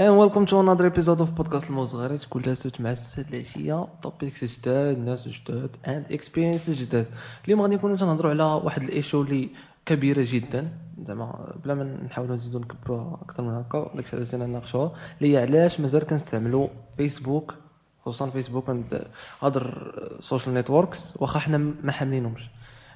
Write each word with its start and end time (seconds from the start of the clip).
And 0.00 0.16
welcome 0.16 0.46
to 0.46 0.58
another 0.60 0.86
episode 0.86 1.20
of 1.20 1.30
بودكاست 1.30 1.70
المصغرات 1.70 2.24
كل 2.30 2.56
سبت 2.56 2.80
مع 2.80 2.90
الساعة 2.90 3.26
العشية 3.30 3.86
topics 4.02 4.58
جداد 4.58 4.98
ناس 4.98 5.28
جداد 5.28 5.70
and 5.88 6.04
experience 6.10 6.70
جداد 6.70 7.06
اليوم 7.44 7.60
غادي 7.62 7.74
نكونوا 7.74 7.96
تنهضروا 7.96 8.30
على 8.30 8.42
واحد 8.42 8.82
ال 8.82 8.89
issue 8.89 9.22
اللي 9.22 9.50
كبيرة 9.86 10.26
جدا 10.28 10.68
زعما 11.02 11.54
بلا 11.64 11.74
ما 11.74 11.84
نحاولوا 11.84 12.36
نزيدوا 12.36 12.60
نكبروها 12.60 13.18
أكثر 13.22 13.42
من 13.42 13.50
هكا 13.50 13.90
داكشي 13.94 14.16
علاش 14.16 14.30
جينا 14.30 14.46
نناقشوها 14.46 14.92
اللي 15.20 15.32
هي 15.32 15.42
علاش 15.42 15.80
مازال 15.80 16.02
كنستعملوا 16.02 16.68
فيسبوك 16.96 17.54
خصوصا 18.00 18.30
فيسبوك 18.30 18.70
and 18.70 19.06
other 19.44 19.92
social 20.20 20.54
networks 20.54 21.16
واخا 21.16 21.38
حنا 21.38 21.58
ما 21.58 21.92
حاملينهمش 21.92 22.48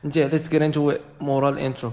and 0.04 0.18
let's 0.18 0.48
get 0.48 0.62
into 0.62 0.92
مورا 1.20 1.50
ال 1.50 1.57
intro 1.57 1.92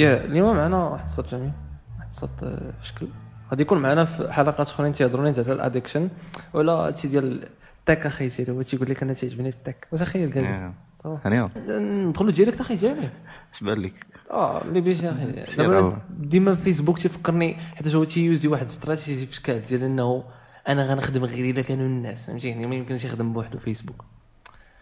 يا 0.00 0.24
اليوم 0.24 0.56
معنا 0.56 0.76
واحد 0.76 1.04
الصوت 1.04 1.34
جميل 1.34 1.52
واحد 1.98 2.08
الصوت 2.10 2.42
آه، 2.42 2.72
في 2.80 2.86
شكل 2.86 3.06
غادي 3.50 3.62
يكون 3.62 3.78
معنا 3.78 4.04
في 4.04 4.32
حلقات 4.32 4.60
أخرين 4.68 4.92
تيهضروا 4.92 5.28
لنا 5.28 5.34
على 5.38 5.52
الادكشن 5.52 6.08
ولا 6.54 6.72
هادشي 6.72 7.08
ديال 7.08 7.48
التاك 7.80 8.06
أخي 8.06 8.28
تيري 8.28 8.52
هو 8.52 8.62
تيقول 8.62 8.90
لك 8.90 9.02
أنا 9.02 9.12
تعجبني 9.12 9.48
التاك. 9.48 9.86
واش 9.92 10.02
أخي 10.02 10.26
قال 10.26 10.42
لي. 10.44 10.72
صافي. 11.02 11.28
هانيه 11.28 11.50
ندخلوا 11.78 12.30
ديريكت 12.30 12.60
أخي 12.60 12.76
جامي 12.76 13.08
اش 13.54 13.60
بان 13.60 13.78
لك؟ 13.78 14.06
آه 14.30 14.62
اللي 14.62 14.80
بيش 14.80 15.04
أخي. 15.04 15.96
ديما 16.10 16.54
فيسبوك 16.54 16.98
تيفكرني 16.98 17.54
حيت 17.54 17.94
هو 17.94 18.04
تيوزي 18.04 18.48
واحد 18.48 18.66
استراتيجي 18.66 19.26
في 19.26 19.34
شكل 19.34 19.60
ديال 19.60 19.82
إنه 19.82 20.24
أنا 20.68 20.84
غنخدم 20.86 21.24
غير 21.24 21.54
إلا 21.54 21.62
كانوا 21.62 21.86
الناس 21.86 22.26
فهمتي 22.26 22.48
يعني 22.48 22.66
ما 22.66 22.74
يمكنش 22.74 23.04
يخدم 23.04 23.32
بوحدو 23.32 23.58
فيسبوك 23.58 24.04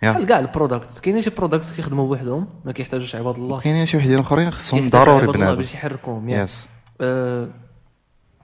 بحال 0.02 0.26
كاع 0.26 0.38
البرودكت. 0.38 0.98
كاينين 0.98 1.22
شي 1.22 1.30
برودكت 1.30 1.70
كيخدموا 1.76 2.08
بوحدهم؟ 2.08 2.48
ما 2.64 2.72
كيحتاجوش 2.72 3.14
عباد 3.16 3.34
الله. 3.34 3.60
كاينين 3.60 3.86
شي 3.86 3.96
وحدين 3.96 4.18
اخرين 4.18 4.50
خصهم 4.50 4.90
ضروري 4.90 5.26
بنادم. 5.26 5.56
باش 5.56 5.74
يحركوهم 5.74 6.28
يس 6.28 6.66
آه، 7.00 7.48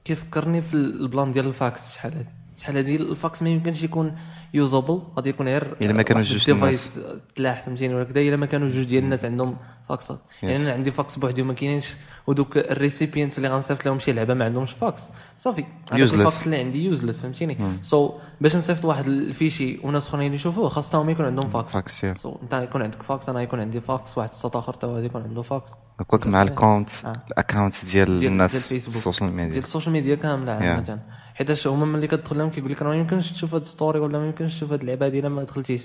كيفكرني 0.05 0.63
في 0.63 0.75
ال 0.75 0.86
plan 0.86 1.33
ديال 1.33 1.47
الفاكس؟ 1.47 1.95
شحال 1.95 2.13
هادي؟ 2.15 2.29
شحال 2.59 2.77
هادي 2.77 2.97
الفاكس 2.97 3.43
ما 3.43 3.49
يمكنش 3.49 3.83
يكون 3.83 4.17
usable 4.55 5.03
غادي 5.17 5.31
يكون 5.31 5.49
غير 5.49 5.77
إلا 5.83 5.93
ما 5.93 6.03
كانوا 6.03 6.23
واحد 6.23 6.33
جوج 6.33 6.51
ال 6.51 6.58
device 6.58 6.99
تلاح 7.37 7.63
فهمتيني؟ 7.67 7.95
ولا 7.95 8.05
كذا 8.05 8.21
إلا 8.21 8.37
ما 8.37 8.47
كانوا 8.47 8.69
جوج 8.69 8.85
ديال 8.85 9.05
الناس 9.05 9.25
عندهم 9.25 9.57
فاكسات 9.89 10.19
يعني 10.43 10.57
أنا 10.57 10.73
عندي 10.73 10.91
فاكس 10.91 11.17
بوحدي 11.17 11.43
وما 11.43 11.55
كاينينش. 11.55 11.95
ودوك 12.27 12.57
ال 12.57 12.65
recipient 12.65 13.37
اللي 13.37 13.49
غنصيفط 13.49 13.87
لهم 13.87 13.99
شي 13.99 14.13
لعبة 14.13 14.35
ما 14.35 14.45
عندهمش 14.45 14.73
فاكس 14.73 15.03
صافي. 15.39 15.65
الفاكس 15.93 16.45
اللي 16.47 16.57
عندي 16.57 16.85
useless 16.85 17.23
فهمتيني؟ 17.23 17.59
so 17.83 18.13
باش 18.41 18.57
نصيفط 18.57 18.85
واحد 18.85 19.07
الفيشي 19.07 19.79
وناس 19.83 20.07
أخرين 20.07 20.35
يشوفوه 20.35 20.69
خاصهم 20.69 21.11
يكون 21.11 21.27
عندهم 21.27 21.51
فاكس 21.51 21.73
فاكس 21.73 22.07
so 22.23 22.37
أنت 22.43 22.55
يكون 22.55 22.83
عندك 22.83 23.03
فاكس 23.03 23.29
أنا 23.29 23.43
يكون 23.43 23.61
عندي 23.61 23.81
فاكس 23.81 24.19
واحد 24.19 24.31
السط 24.31 24.57
آخر 24.57 24.75
تا 24.75 24.87
هو 24.87 24.99
يكون 24.99 25.23
عنده 25.23 25.43
فاكس 25.43 25.71
هكاك 26.01 26.27
مع 26.27 26.43
ال 26.43 26.48
account. 26.48 26.91
ال 27.27 27.34
account 27.34 27.85
ديال 27.85 28.27
الناس. 28.27 28.73
ال 28.73 28.81
social 28.81 29.33
media 29.33 29.53
ديال 29.53 29.65
ال 29.65 29.69
social 29.69 29.93
media 29.93 30.15
كاملة 30.15 30.53
عامة. 30.53 31.01
حيتاش 31.35 31.67
هما 31.67 31.87
ملي 31.87 32.07
كتدخل 32.07 32.39
لهم 32.39 32.51
كيقول 32.51 32.73
لك 32.73 32.83
راه 32.83 32.89
ما 32.89 32.97
يمكنش 32.97 33.33
تشوف 33.33 33.55
هاد 33.55 33.65
story 33.65 33.99
ولا 33.99 34.19
ما 34.19 34.27
يمكنش 34.27 34.55
تشوف 34.55 34.73
هاد 34.73 34.81
اللعبة 34.81 35.07
هادي 35.07 35.19
الا 35.19 35.29
ما 35.29 35.43
دخلتيش. 35.43 35.83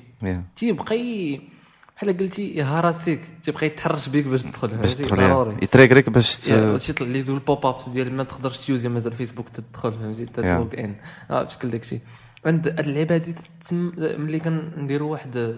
تيبقى 0.55 0.86
بحال 1.95 2.17
قلتي 2.17 2.50
يهرسيك 2.55 3.22
تيبقى 3.44 3.66
يتحرش 3.66 4.09
بيك 4.09 4.25
باش 4.25 4.44
تدخل. 4.44 4.67
باش؟ 4.67 4.95
تدخل. 4.95 5.16
ضروري. 5.17 5.58
يتريكريك 5.61 6.09
باش 6.09 6.38
تيطلع 6.38 7.08
لي 7.08 7.22
دوك 7.22 7.34
ال 7.34 7.66
pop-ups 7.66 7.90
ديال 7.89 8.14
ما 8.14 8.23
تقدرش 8.23 8.58
ت 8.58 8.64
user 8.64 8.90
مازال 8.89 9.14
فيسبوك 9.14 9.50
تدخل 9.50 9.94
فهمتي؟ 9.94 10.25
ت 10.26 10.36
log 10.36 10.68
in 10.78 10.95
آه 11.31 11.44
بشكل 11.44 11.70
داكشي. 11.70 12.00
عند 12.45 12.67
هاد 12.67 12.80
اللعبة 12.80 13.16
هادي 13.16 13.33
تتسم 13.33 13.92
ملي 13.97 14.39
كنديروا 14.39 15.11
واحد 15.11 15.55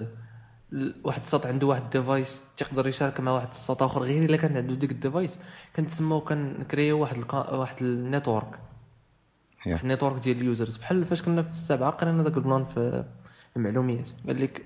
واحد 1.03 1.21
الساط 1.21 1.45
عنده 1.45 1.67
واحد 1.67 1.81
ال 1.81 1.90
device 1.90 2.41
تيقدر 2.57 2.87
يشارك 2.87 3.19
مع 3.19 3.31
واحد 3.31 3.47
الساط 3.51 3.83
آخر 3.83 4.01
غير 4.01 4.25
إلا 4.25 4.37
كان 4.37 4.57
عنده 4.57 4.75
ديك 4.75 4.91
ال 4.91 4.98
device 4.98 5.37
كنتسماو 5.75 6.21
كنكريو 6.21 6.99
واحد 6.99 7.17
الكا... 7.17 7.53
واحد 7.53 7.75
ال 7.81 7.91
network 7.91 8.59
واحد 9.67 9.81
ال 9.81 9.87
network 9.87 10.23
ديال 10.23 10.37
ال 10.37 10.43
users. 10.43 10.77
بحال 10.77 11.05
فاش 11.05 11.21
كنا 11.21 11.41
في 11.41 11.49
السابعة 11.49 11.91
قرينا 11.91 12.23
داك 12.23 12.37
البلان 12.37 12.65
في 12.65 13.03
المعلوميات. 13.57 14.07
قال 14.27 14.41
لك 14.41 14.61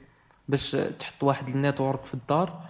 باش 0.49 0.71
تحط 0.99 1.23
واحد 1.23 1.47
النيتورك 1.47 2.05
في 2.05 2.13
الدار 2.13 2.61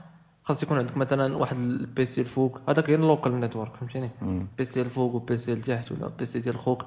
خاص 0.43 0.63
يكون 0.63 0.77
عندك 0.77 0.97
مثلا 0.97 1.37
واحد 1.37 1.57
ال 1.57 1.79
PC 1.79 2.21
الفوق 2.21 2.59
هذاك 2.69 2.87
غير 2.87 2.99
اللوكال 2.99 3.39
network 3.39 3.75
فهمتيني؟ 3.75 4.09
PC 4.57 4.81
الفوق 4.81 5.15
وبيسي 5.15 5.53
التحت 5.53 5.91
ولا 5.91 6.07
PC 6.07 6.39
ديال 6.39 6.57
خوك. 6.57 6.85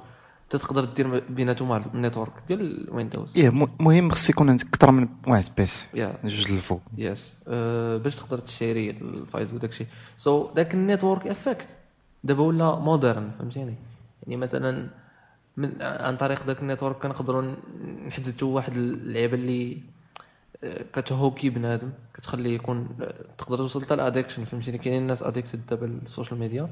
تقدر 0.50 0.84
دير 0.84 1.22
بيناتهم 1.28 1.72
ال 1.72 1.80
network 1.80 2.32
ديال 2.48 2.88
ويندوز 2.90 3.36
إيه 3.36 3.68
مهم 3.80 4.10
خص 4.10 4.30
يكون 4.30 4.50
عندك 4.50 4.66
أكثر 4.66 4.90
من 4.90 5.08
واحد 5.26 5.44
بيس 5.56 5.86
يا. 5.94 6.14
جوج 6.24 6.52
الفوق 6.52 6.80
يس 6.98 7.34
أه 7.48 7.96
باش 7.96 8.16
تقدر 8.16 8.38
تشيري 8.38 8.90
الفايز 8.90 9.54
وداك 9.54 9.70
الشيء. 9.70 9.86
سو 10.16 10.50
داك 10.50 10.74
النيتورك 10.74 11.26
افكت 11.26 11.76
دابا 12.24 12.42
ولا 12.42 12.78
مودرن 12.78 13.30
فهمتيني؟ 13.38 13.74
يعني 14.22 14.36
مثلا 14.36 14.88
من 15.58 15.72
عن 15.82 16.16
طريق 16.16 16.46
داك 16.46 16.60
النيتورك 16.62 16.96
كنقدروا 16.96 17.42
ن- 17.42 17.56
نحدثوا 18.08 18.54
واحد 18.54 18.72
اللعبه 18.76 19.34
اللي 19.34 19.78
آه، 20.64 20.84
كتهوكي 20.94 21.50
بنادم 21.50 21.90
كتخليه 22.14 22.54
يكون 22.54 22.88
آه، 23.02 23.14
تقدر 23.38 23.56
توصل 23.56 23.84
حتى 23.84 23.94
الادكشن 23.94 24.44
فهمتيني؟ 24.44 24.78
كاينين 24.78 25.02
الناس 25.02 25.22
اديكتد 25.22 25.66
دابا 25.66 25.86
للسوشيال 25.86 26.40
ميديا. 26.40 26.68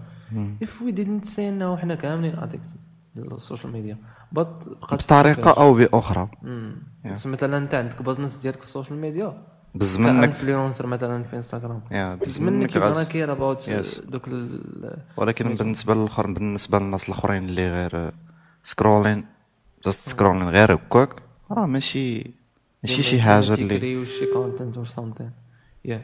اف 0.63 0.83
وي 0.83 0.93
didn't 0.95 1.27
say 1.27 1.39
انه 1.39 1.77
حنا 1.77 1.95
كاملين 1.95 2.39
اديكتد 2.39 2.77
للسوشيال 3.17 3.73
ميديا. 3.73 3.97
بط 4.33 4.69
بقات 4.69 5.05
بطريقة 5.05 5.51
أو 5.51 5.75
بأخرى. 5.75 6.29
Yeah. 6.43 7.27
مثلا 7.27 7.57
أنت 7.57 7.75
عندك 7.75 8.03
بزنس 8.03 8.37
ديالك 8.37 8.59
في 8.59 8.65
السوشيال 8.65 8.99
ميديا. 8.99 9.43
بالزمن 9.75 10.15
منك 10.15 10.21
كانفلونسر 10.31 10.87
مثلا 10.87 11.23
في 11.25 11.37
انستغرام 11.37 11.81
يا 11.91 12.09
منك 12.11 12.19
بالزمن 12.21 12.63
يبغى 12.63 12.79
غاز 12.81 13.01
كير 13.09 13.33
اباوت. 13.33 13.71
دوك 14.09 14.29
ولكن. 15.17 15.55
بالنسبة 15.55 15.95
للاخر 15.95 16.27
بالنسبة 16.33 16.79
للناس 16.79 17.09
الآخرين 17.09 17.45
اللي 17.45 17.71
غير 17.71 18.13
سكرولين 18.67 19.25
جاست 19.85 20.09
سكرولين 20.09 20.49
غير 20.49 20.75
هكاك 20.75 21.23
راه 21.51 21.67
ماشي 21.67 22.35
ماشي 22.83 23.03
شي 23.03 23.23
حاجة 23.23 23.55
اللي 23.55 24.07
شي 24.07 24.27
كونتنت 24.27 24.77
اور 24.77 24.87
سامثين 24.87 25.31
يا 25.85 26.03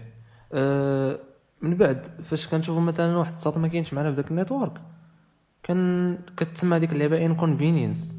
من 1.63 1.77
بعد 1.77 2.07
فاش 2.23 2.49
كنشوفوا 2.49 2.81
مثلا 2.81 3.17
واحد 3.17 3.35
الساط 3.35 3.57
ما 3.59 3.69
كاينش 3.69 3.95
معنا 3.95 4.11
في 4.11 4.17
ذاك 4.17 4.31
النيتورك 4.31 4.73
كان 5.63 6.19
كتسمى 6.37 6.77
هذيك 6.77 6.93
اللعبه 6.93 7.27
inconvenience 7.27 8.15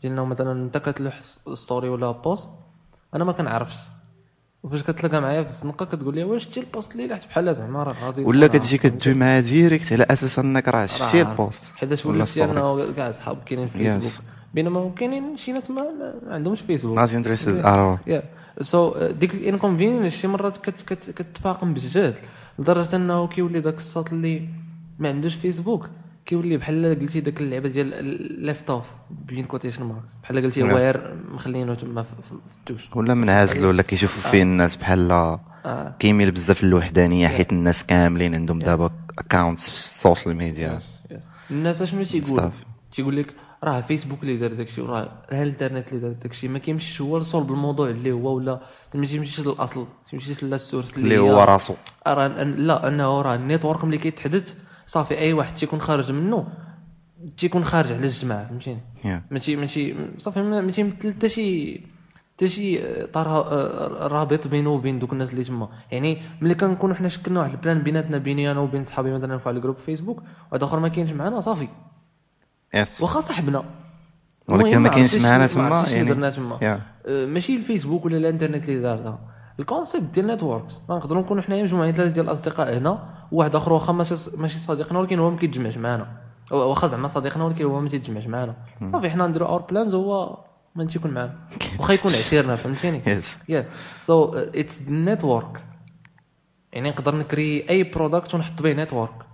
ديالنا 0.00 0.24
مثلا 0.24 0.52
انت 0.52 0.78
كتلوح 0.78 1.20
story 1.54 1.88
ولا 1.88 2.10
post 2.10 2.50
أنا 3.14 3.24
ما 3.24 3.32
كنعرفش 3.32 3.76
وفاش 4.66 4.82
كتلاقى 4.82 5.20
معايا 5.20 5.42
في 5.42 5.48
الزنقه 5.48 5.86
كتقول 5.86 6.14
لي 6.14 6.24
واش 6.24 6.42
شتي 6.42 6.60
ال 6.60 6.66
post 6.66 6.92
اللي 6.92 7.06
لحت 7.06 7.26
بحال 7.28 7.54
زعما 7.54 7.82
راه 7.82 8.04
غادي 8.04 8.24
ولا 8.24 8.46
كتجي. 8.46 8.78
كدوي 8.78 9.14
معاه 9.14 9.40
direct 9.40 9.92
على 9.92 10.06
أساس 10.10 10.38
أنك 10.38 10.68
راه 10.68 10.86
شفتي. 10.86 11.22
ال 11.22 11.30
post. 11.30 11.72
حيتاش 11.76 12.06
ولا 12.06 12.16
ولات 12.16 12.38
انه 12.38 12.92
كاع 12.92 13.12
صحاب 13.12 13.38
كاينين 13.46 13.66
في. 13.66 13.78
فيسبوك 13.78 14.26
بينما 14.54 14.90
كاينين 14.96 15.36
شي 15.36 15.52
ناس 15.52 15.70
ما, 15.70 15.84
عندهمش 16.28 16.60
فيسبوك 16.60 16.98
ناس 16.98 17.14
interested 17.14 17.66
أروا 17.66 17.96
yeah 18.06 18.22
so 18.60 19.06
ديك 19.06 19.34
ال 19.34 19.40
inconvenience 19.40 20.16
شي 20.16 20.28
مرات 20.28 20.56
كت 20.56 20.82
كت 20.86 21.10
كتفاقم 21.10 21.74
بجد 21.74 22.14
لدرجة 22.58 22.96
أنه 22.96 23.28
كيولي 23.28 23.60
داك 23.60 23.78
الساط 23.78 24.12
اللي 24.12 24.48
ما 24.98 25.08
عندوش 25.08 25.34
فيسبوك 25.34 25.88
كيولي 26.26 26.56
بحال 26.56 26.98
قلتي 27.00 27.20
داك 27.20 27.40
اللعبة 27.40 27.68
ديال 27.68 27.88
left 28.46 28.70
off 28.70 28.86
بين 29.10 29.44
quotation 29.44 29.84
marks 29.84 30.12
بحال 30.22 30.44
قلتي 30.44 30.62
نعم. 30.62 30.74
واير 30.74 31.16
مخلينه 31.28 31.74
تما 31.74 32.02
في, 32.02 32.10
التوش. 32.58 32.96
ولا 32.96 33.14
منعزل 33.14 33.64
ولا 33.64 33.82
كيشوفوا 33.82 34.30
فيه 34.30 34.42
الناس 34.42 34.76
بحال 34.76 35.12
آه. 35.12 35.94
كيميل 35.98 36.30
بزاف 36.30 36.64
للوحدانية 36.64 37.28
حيت 37.28 37.52
الناس 37.52 37.86
كاملين 37.86 38.34
عندهم 38.34 38.58
دابا 38.58 38.90
accounts 39.18 39.70
في 39.70 39.76
ال 39.76 39.85
social 39.85 40.36
media 40.36 40.78
الناس 41.50 41.82
اشنو 41.82 42.04
تيقول. 42.04 42.50
تيقول 42.92 43.16
لك 43.16 43.34
راه 43.64 43.80
فيسبوك 43.80 44.22
اللي 44.22 44.36
دار 44.36 44.52
داكشي 44.52 44.80
وراه 44.80 45.08
راه 45.32 45.42
الانترنت 45.42 45.88
اللي 45.88 46.00
دار 46.00 46.12
داكشي. 46.12 46.48
ما 46.48 46.58
كيمشيش 46.58 47.00
هو 47.00 47.18
لصلب 47.18 47.50
الموضوع 47.52 47.90
اللي 47.90 48.12
هو 48.12 48.36
ولا 48.36 48.60
ما 48.94 49.06
تيمشيش 49.06 49.40
للأصل 49.40 49.80
ما 49.80 49.86
تيمشيش 50.10 50.44
لل 50.44 50.57
source 50.57 50.98
اللي 50.98 51.18
هو 51.18 51.44
راسو. 51.44 51.74
لا 52.06 52.88
أنه 52.88 53.22
راه 53.22 53.34
ال 53.34 53.40
network 53.40 53.84
ملي 53.84 53.98
كيتحدث 53.98 54.54
صافي 54.86 55.18
أي 55.18 55.32
واحد 55.32 55.54
تيكون 55.54 55.80
خارج 55.80 56.12
منه 56.12 56.46
تيكون 57.36 57.64
خارج 57.64 57.92
على 57.92 58.04
الجماعة 58.04 58.48
فهمتيني. 58.48 58.80
ماشي 59.30 59.56
ماشي 59.56 59.94
صافي 60.18 60.42
ما 60.42 60.70
تيمثل 60.70 61.14
حتى 61.14 61.28
شي 61.28 61.80
حتى 62.34 62.48
شي 62.48 62.84
آه، 62.84 63.08
آه، 63.16 64.06
رابط 64.06 64.48
بينه 64.48 64.70
وبين 64.70 64.98
دوك 64.98 65.12
الناس 65.12 65.30
اللي 65.32 65.44
تما. 65.44 65.68
يعني 65.90 66.22
ملي 66.40 66.54
كنكونوا 66.54 66.94
حنا 66.94 67.08
شكلنا 67.08 67.40
واحد 67.40 67.52
البلان 67.52 67.78
بيناتنا 67.78 68.18
بيني 68.18 68.50
أنا 68.50 68.60
وبين 68.60 68.84
صحابي 68.84 69.10
مثلا 69.12 69.38
في 69.38 69.50
ال 69.50 69.54
group 69.54 69.76
فيسبوك 69.76 70.22
واحد 70.52 70.62
آخر 70.62 70.80
ما 70.80 70.88
كاينش 70.88 71.10
معنا 71.10 71.40
صافي. 71.40 71.68
yes 72.74 73.00
واخا 73.00 73.20
صاحبنا. 73.20 73.64
ولكن 74.48 74.78
ما 74.78 74.88
كاينش 74.88 75.16
معنا 75.16 75.38
ما 75.38 75.46
تما 75.46 75.84
يعني 75.88 76.08
درنا 76.08 76.30
تما. 76.30 76.58
yeah. 76.62 76.80
آه، 77.06 77.26
ماشي 77.26 77.56
الفيسبوك 77.56 78.04
ولا 78.04 78.16
الانترنت 78.16 78.68
اللي 78.68 78.80
دارها 78.80 79.35
ال 79.60 79.67
concept 79.67 80.14
ديال 80.14 80.26
networks 80.26 80.80
نقدروا 80.90 81.22
نكونوا 81.22 81.42
حنايا 81.42 81.62
مجموعين 81.62 81.92
ثلاثة 81.92 82.12
ديال 82.12 82.24
الأصدقاء 82.24 82.78
هنا 82.78 83.08
وواحد 83.32 83.56
آخر 83.56 83.72
واخا 83.72 83.92
ماشي 83.92 84.58
صديقنا 84.58 84.98
ولكن 84.98 85.18
هو 85.18 85.30
ما 85.30 85.36
كيتجمعش 85.36 85.76
معنا 85.76 86.06
واخا 86.50 86.86
زعما 86.86 87.08
صديقنا 87.08 87.44
ولكن 87.44 87.64
هو 87.64 87.80
ما 87.80 87.88
تيتجمعش 87.88 88.26
معنا 88.26 88.56
صافي 88.86 89.10
حنا 89.10 89.26
نديروا 89.26 89.48
our 89.48 89.62
plans 89.62 89.94
هو 89.94 90.38
ما 90.74 90.82
انت 90.82 90.96
يكون 90.96 91.10
معاه 91.10 91.30
واخا 91.78 91.94
يكون 91.94 92.10
عشيرنا 92.10 92.56
فهمتيني؟ 92.56 93.02
yes 93.06 93.38
yeah 93.48 93.66
so 94.00 94.34
it's 94.34 94.82
network 94.88 95.64
يعني 96.72 96.90
نقدر 96.90 97.16
نكري 97.16 97.66
أي 97.70 97.82
product 97.82 98.34
ونحط 98.34 98.62
به 98.62 98.72
network 98.72 99.26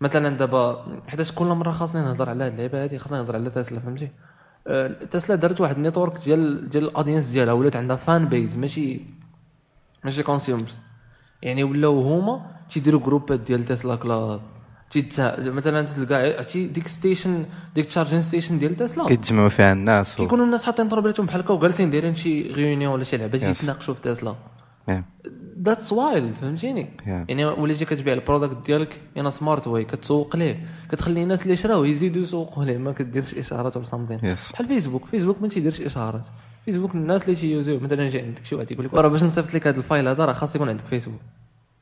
مثلا 0.00 0.36
دابا 0.36 0.84
حيتاش 1.08 1.32
كل 1.32 1.46
مرة 1.46 1.70
خاصني 1.70 2.00
نهضر 2.00 2.28
على 2.28 2.44
هاد 2.44 2.52
اللعيبة 2.52 2.84
هادي 2.84 2.98
خاصني 2.98 3.18
نهضر 3.18 3.34
على 3.34 3.50
تسلا 3.50 3.80
فهمتي؟ 3.80 4.08
آه، 4.66 4.88
تسلا 4.88 5.36
دارت 5.36 5.60
واحد 5.60 5.76
ال 5.76 5.81
network 5.81 6.18
ديال 6.24 6.70
ديال 6.70 6.84
ال 6.84 6.89
audience 6.89 7.26
ديالها 7.26 7.52
ولات 7.52 7.76
عندها 7.76 7.96
fan 7.96 8.28
base 8.28 8.56
ماشي 8.56 9.00
ماشي 10.04 10.22
consumers 10.22 10.78
يعني 11.42 11.64
ولاو 11.64 12.00
هما 12.00 12.46
تيديروا 12.72 13.00
groupات 13.00 13.40
ديال 13.40 13.64
تسلا 13.64 13.96
club 13.96 14.40
تيتا 14.90 15.50
مثلا 15.50 15.82
تلقى 15.82 16.14
عرفتي 16.36 16.66
ديك 16.66 16.88
station 16.88 17.44
ديك 17.74 17.84
charging 17.86 18.22
station 18.22 18.58
ديال 18.58 18.76
تسلا 18.76 19.06
كيتجمعوا 19.06 19.48
فيها 19.48 19.72
الناس 19.72 20.14
و... 20.14 20.16
كيكونوا 20.16 20.44
الناس 20.44 20.62
حاطين 20.64 20.88
طربيلتهم 20.88 21.26
بحال 21.26 21.40
هكا 21.40 21.54
وجالسين 21.54 21.90
دايرين 21.90 22.14
شي 22.14 22.52
réunion 22.52 22.92
ولا 22.92 23.04
شي 23.04 23.16
لعبه 23.16 23.38
Yes. 23.38 23.42
يتناقشوا 23.44 23.94
في 23.94 24.00
تسلا. 24.00 24.34
that's 25.62 25.92
wild 25.92 26.34
فهمتيني. 26.34 26.88
يعني 27.06 27.44
وليتي 27.44 27.84
كتبيع 27.84 28.14
ال 28.14 28.20
product 28.20 28.66
ديالك 28.66 29.00
in 29.18 29.30
smart 29.30 29.66
way 29.66 29.84
كتسوق 29.84 30.36
ليه 30.36 30.66
كتخلي 30.90 31.22
الناس 31.22 31.42
اللي 31.42 31.56
شراو 31.56 31.84
يزيدوا 31.84 32.22
يسوقوا 32.22 32.64
ليه 32.64 32.78
ما 32.78 32.92
كديرش 32.92 33.34
اشارات 33.34 33.76
ولا 33.76 33.84
something. 33.84 34.18
بحال 34.52 34.66
فيسبوك 34.68 35.04
فيسبوك 35.04 35.42
ما 35.42 35.48
تيديرش 35.48 35.80
اشارات 35.80 36.26
فيسبوك 36.64 36.94
الناس 36.94 37.22
اللي 37.22 37.36
تيوزيو 37.36 37.80
مثلا 37.80 38.08
جاي 38.08 38.22
عندك 38.22 38.44
شي 38.44 38.54
واحد 38.54 38.70
يقول 38.70 38.84
لك 38.86 38.94
راه 38.94 39.08
باش 39.08 39.22
نصيفط 39.22 39.54
لك 39.54 39.66
هذا 39.66 39.78
ال 39.78 39.84
file 39.84 40.08
هذا 40.08 40.24
راه 40.24 40.32
خاص 40.32 40.54
يكون 40.54 40.68
عندك 40.68 40.84
فيسبوك 40.84 41.20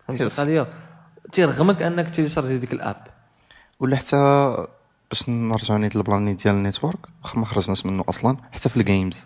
فهمتي 0.06 0.28
Yes. 0.28 0.32
القضية؟ 0.32 0.66
تيرغمك 1.32 1.82
أنك 1.82 2.10
تيشارجي 2.10 2.58
ديك 2.58 2.72
ال 2.72 2.77
app. 2.77 2.96
ولا 3.80 3.96
حتى 3.96 4.16
باش 5.10 5.28
نرجعوا 5.28 5.78
نيت 5.78 5.96
البلان 5.96 6.36
ديال 6.36 6.54
ال 6.54 6.60
network 6.60 6.98
واخا 7.24 7.38
ما 7.38 7.46
خرجناش 7.46 7.86
منه 7.86 8.04
أصلا 8.08 8.36
حتى 8.52 8.68
في 8.68 8.76
ال 8.76 8.83
games. 8.83 9.24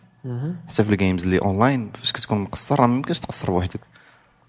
حتى 0.68 0.84
في 0.84 0.90
ال 0.90 0.95
games 0.95 1.22
اللي 1.22 1.38
اونلاين 1.38 1.90
فاش 1.94 2.12
كتكون 2.12 2.38
مقصر 2.38 2.80
راه 2.80 2.86
ما 2.86 2.96
يمكنش 2.96 3.20
تقصر 3.20 3.50
بوحدك 3.50 3.80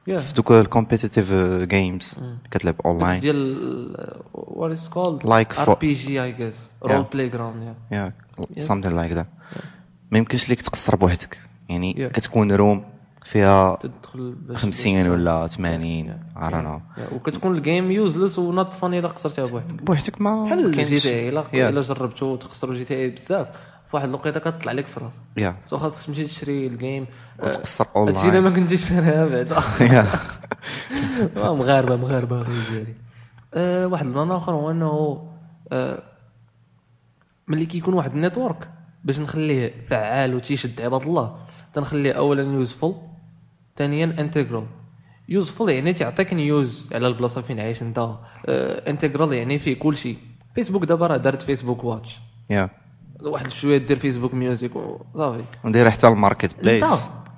في 0.05 0.33
دوك 0.35 0.51
ال 0.51 0.58
competitive 0.58 1.33
games 1.63 2.15
كتلعب 2.51 2.75
اونلاين 2.85 3.19
ديال 3.19 4.17
what 4.33 4.71
is 4.71 4.87
called 4.89 5.23
Like 5.23 5.59
RPG 5.59 6.23
I 6.23 6.31
guess 6.31 6.69
role 6.83 7.03
play 7.13 7.29
ground 7.29 7.75
yeah 7.91 8.13
something 8.61 8.87
like 8.87 9.11
that 9.11 9.27
ما 10.15 10.19
يمكنش 10.19 10.49
ليك 10.49 10.61
تقصر 10.61 10.95
بوحدك. 10.95 11.39
يعني 11.69 11.93
Yeah. 11.93 12.11
كتكون 12.11 12.51
room 12.51 12.83
فيها 13.25 13.75
تدخل 13.75 14.35
باش 14.35 14.57
50 14.57 15.07
ولا 15.07 15.47
80 15.47 16.19
I 16.35 16.39
don't 16.39 16.53
know. 16.53 16.99
Yeah. 16.99 17.13
وكتكون 17.13 17.55
ال 17.57 17.64
game 17.64 17.91
useless 17.91 18.39
و 18.39 18.48
not 18.48 18.73
fun 18.73 18.93
إلا 18.93 19.07
قصرتها 19.07 19.45
بوحدك. 19.45 19.83
بوحدك 19.83 20.21
ما 20.21 20.43
بحال 20.43 20.71
GTA 20.71 21.29
إلا 21.29 21.43
Yeah. 21.81 21.85
جربتو 21.85 22.25
وتخسروا 22.25 22.75
GTA 22.75 23.09
بزاف. 23.09 23.47
في 23.89 23.95
واحد 23.95 24.07
الوقيته 24.07 24.39
كتطلع 24.39 24.71
لك 24.71 24.85
في 24.85 24.99
راسك. 24.99 25.21
yeah 25.37 25.55
so 25.65 25.77
خاصك 25.77 26.03
تمشي 26.05 26.23
تشري 26.25 26.67
ال 26.67 26.75
game 26.75 27.05
آه، 27.39 27.45
وتقصر 27.45 27.85
هادشي 27.95 28.09
إلا 28.11 28.21
اونلاين 28.23 28.43
ما 28.43 28.49
كنتيش 28.49 28.89
شاريها 28.89 29.25
بعدا. 29.25 29.55
يا 29.93 30.07
آه، 31.43 31.55
مغاربة 31.55 31.95
مغاربة 31.95 32.43
ديالي 32.43 32.93
آه، 33.53 33.87
واحد 33.87 34.05
البلان 34.05 34.31
آخر 34.31 34.51
هو 34.53 34.71
إنه 34.71 35.23
آه، 35.71 36.03
ملي 37.47 37.65
كيكون 37.65 37.93
واحد 37.93 38.11
ال 38.13 38.20
network 38.20 38.69
باش 39.05 39.19
نخليه 39.19 39.83
فعال 39.83 40.35
وتيشد 40.35 40.81
عباد 40.81 41.01
الله. 41.01 41.35
تنخليه 41.73 42.11
اولا 42.11 42.41
useful 42.41 42.95
ثانيا 43.77 44.15
integral 44.19 44.65
useful 45.29 45.69
يعني 45.69 45.93
تعطيك 45.93 46.33
news 46.33 46.89
على 46.93 47.07
البلاصة 47.07 47.41
فين 47.41 47.59
عايش 47.59 47.81
أنت. 47.81 48.09
integral 48.47 49.33
يعني 49.33 49.59
فيه 49.59 49.79
كل 49.79 49.97
شيء. 49.97 50.17
فيسبوك 50.55 50.85
دابا 50.85 51.07
راه 51.07 51.17
دارت 51.17 51.41
فيسبوك 51.41 51.83
Watch. 51.83 52.19
yeah. 52.49 52.69
واحد 53.23 53.51
شوية 53.51 53.77
دير 53.77 53.99
فيسبوك 53.99 54.33
Music 54.33 54.75
وصافي 54.75 55.43
وندير 55.63 55.89
حتى 55.89 56.07
ال 56.07 56.55
marketplace. 56.61 56.85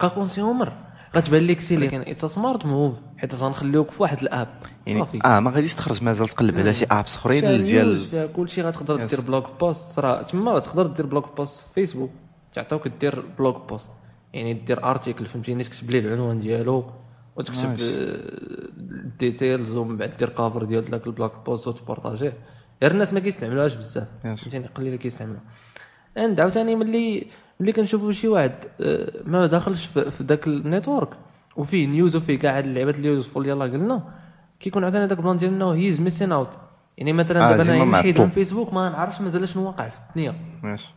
ك 0.02 0.10
consumer 0.10 0.72
غتبان 1.16 1.48
لك 1.48 1.60
سي 1.60 1.78
لكن 1.78 2.02
it's 2.02 2.26
smart 2.26 2.66
move 2.66 3.00
حيت 3.18 3.36
غنخليوك 3.36 3.92
في 3.92 4.02
واحد 4.04 4.22
ال 4.22 4.27
app. 4.27 4.48
يعني 4.88 5.00
صافي. 5.00 5.20
آه 5.26 5.40
ما 5.40 5.52
غاديش 5.52 5.74
تخرج 5.74 6.04
مازال 6.04 6.28
تقلب 6.28 6.58
على 6.58 6.74
شي 6.74 6.86
apps 6.92 7.16
أخرين 7.16 7.64
ديال 7.64 7.98
فيها 7.98 8.26
كل 8.26 8.50
شيء 8.50 8.64
غتقدر 8.64 9.06
دير 9.06 9.22
blog 9.22 9.46
post 9.60 10.00
راه 10.00 10.22
تما 10.22 10.60
تقدر 10.60 10.88
دير 10.88 11.06
blog 11.06 11.38
post 11.38 11.68
في 11.68 11.74
فيسبوك 11.74 12.12
تعطيوك 12.54 12.88
دير 12.88 13.24
blog 13.40 13.70
post 13.70 13.90
يعني 14.34 14.54
دير 14.54 14.84
article 14.84 15.26
فهمتيني؟ 15.26 15.64
تكتب 15.64 15.92
ليه 15.92 16.00
العنوان 16.00 16.40
ديالو 16.40 16.86
وتكتب. 17.36 17.76
ال 17.80 18.04
details 18.04 19.76
ومن 19.76 19.98
بعد 19.98 20.18
دير 20.18 20.30
cover 20.30 20.64
ديال 20.64 20.84
ذاك 20.84 21.08
ال 21.08 21.13
blog 21.13 21.34
post 21.46 21.68
وت 21.68 21.79
partager 21.79 22.23
ه. 22.23 22.34
غير 22.82 22.92
الناس 22.92 23.14
ما 23.14 23.20
كيستعملوهاش 23.20 23.76
بزاف. 23.76 24.08
فهمتيني؟ 24.24 24.68
قليل 24.68 24.96
كيستعملوها. 24.96 25.42
عند 26.18 26.40
عاوتاني 26.40 26.76
ملي 26.76 27.28
ملي 27.60 27.72
كنشوفوا 27.72 28.12
شي 28.12 28.28
واحد 28.28 28.52
آه، 28.82 29.12
ما 29.26 29.46
داخلش 29.46 29.86
في, 29.86 30.12
ذاك 30.24 30.48
ال 30.48 30.55
network 30.56 31.10
وفيه 31.56 31.88
news 31.88 32.16
وفيه 32.16 32.40
كاع 32.40 32.58
هاد 32.58 32.66
اللعيبات 32.66 32.96
اللي 32.98 33.08
useful 33.08 33.48
يلاه 33.50 33.68
قلنا 33.68 34.04
كيكون 34.60 34.84
عاوتاني 34.84 35.08
داك 35.08 35.18
ال 35.18 35.22
plan 35.22 35.38
ديال 35.38 35.54
إنه 35.54 35.74
he's 35.74 36.00
missing 36.02 36.32
out 36.32 36.58
يعني 36.98 37.14
مثلا 37.14 37.50
آه، 37.54 37.58
دابا 37.58 37.84
أنا 37.84 37.86
نحيد. 37.86 38.22
من 38.22 38.30
فيسبوك 38.30 38.74
ما 38.74 38.90
نعرفش 38.90 39.22
مازال 39.22 39.50
شنو 39.50 39.66
واقع 39.66 39.90
في 39.90 40.00
الدنيا. 40.10 40.36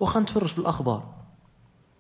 واخا 0.01 0.21
نتفرج 0.21 0.49
في 0.49 0.59
الأخبار 0.59 1.21